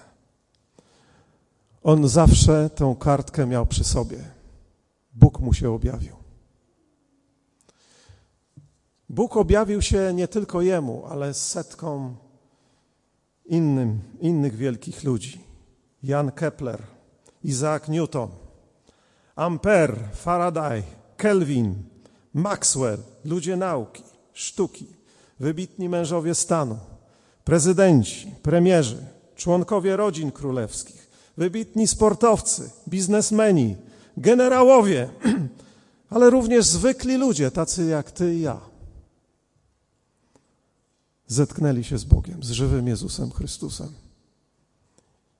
[1.84, 4.18] On zawsze tą kartkę miał przy sobie.
[5.12, 6.16] Bóg mu się objawił.
[9.08, 12.16] Bóg objawił się nie tylko jemu, ale setkom
[13.46, 15.40] innym, innych wielkich ludzi.
[16.02, 16.82] Jan Kepler,
[17.44, 18.28] Isaac Newton,
[19.36, 20.82] Ampere, Faraday,
[21.16, 21.74] Kelvin,
[22.34, 24.86] Maxwell, ludzie nauki, sztuki,
[25.40, 26.78] wybitni mężowie stanu,
[27.44, 29.06] prezydenci, premierzy,
[29.36, 31.03] członkowie rodzin królewskich,
[31.36, 33.76] wybitni sportowcy, biznesmeni,
[34.16, 35.10] generałowie,
[36.10, 38.60] ale również zwykli ludzie, tacy jak ty i ja
[41.26, 43.92] zetknęli się z Bogiem, z żywym Jezusem Chrystusem.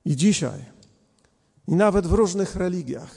[0.04, 0.64] I dzisiaj,
[1.68, 3.14] i nawet w różnych religiach,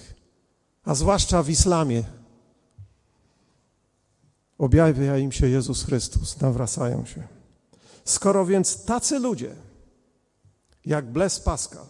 [0.84, 2.04] a zwłaszcza w islamie,
[4.58, 7.28] objawia im się Jezus Chrystus, nawracają się.
[8.06, 9.56] Skoro więc tacy ludzie,
[10.86, 11.86] jak Blaise Pascal,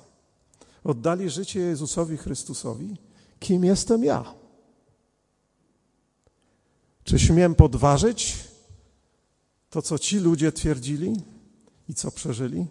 [0.88, 2.98] oddali życie Jezusowi Chrystusowi,
[3.40, 4.34] kim jestem ja?
[7.04, 8.38] Czy śmiem podważyć
[9.70, 11.16] to, co ci ludzie twierdzili
[11.90, 12.66] i co przeżyli?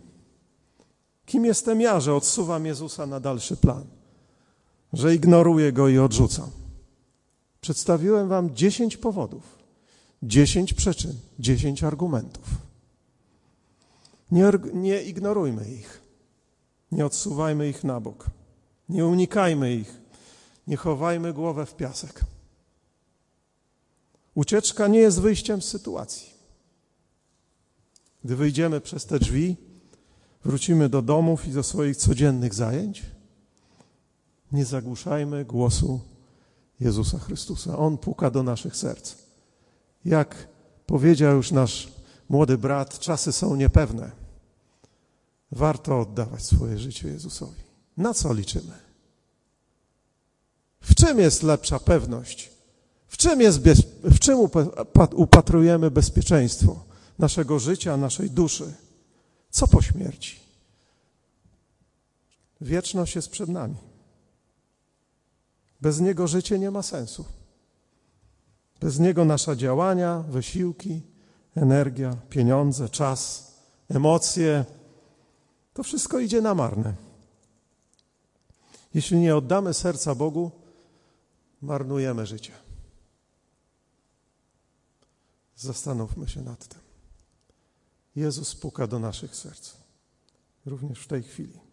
[1.27, 3.85] Kim jestem ja, że odsuwam Jezusa na dalszy plan,
[4.93, 6.51] że ignoruję go i odrzucam?
[7.61, 9.59] Przedstawiłem wam dziesięć powodów,
[10.23, 12.45] dziesięć przyczyn, dziesięć argumentów.
[14.31, 16.06] Nie, nie ignorujmy ich,
[16.93, 18.27] nie odsuwajmy ich na bok,
[18.89, 20.01] nie unikajmy ich,
[20.67, 22.25] nie chowajmy głowę w piasek.
[24.35, 26.31] Ucieczka nie jest wyjściem z sytuacji.
[28.25, 29.57] Gdy wyjdziemy przez te drzwi,
[30.45, 33.03] wrócimy do domów i do swoich codziennych zajęć,
[34.53, 36.01] nie zagłuszajmy głosu
[36.81, 37.79] Jezusa Chrystusa.
[37.79, 39.15] On puka do naszych serc.
[40.05, 40.49] Jak
[40.87, 41.89] powiedział już nasz
[42.29, 44.26] młody brat, czasy są niepewne.
[45.57, 47.63] Warto oddawać swoje życie Jezusowi.
[47.97, 48.73] Na co liczymy?
[50.81, 52.51] W czym jest lepsza pewność?
[53.07, 54.39] W czym, jest bez, w czym
[55.15, 56.85] upatrujemy bezpieczeństwo
[57.19, 58.75] naszego życia, naszej duszy?
[59.51, 60.41] Co po śmierci?
[62.61, 63.77] Wieczność jest przed nami.
[65.81, 67.25] Bez Niego życie nie ma sensu.
[68.81, 71.03] Bez Niego nasza działania, wysiłki,
[71.55, 73.53] energia, pieniądze, czas,
[73.89, 74.65] emocje,
[75.77, 76.95] to wszystko idzie na marne.
[78.95, 80.51] Jeśli nie oddamy serca Bogu,
[81.63, 82.53] marnujemy życie.
[85.57, 86.81] Zastanówmy się nad tym.
[88.17, 89.75] Jezus puka do naszych serc,
[90.67, 91.66] również w tej chwili.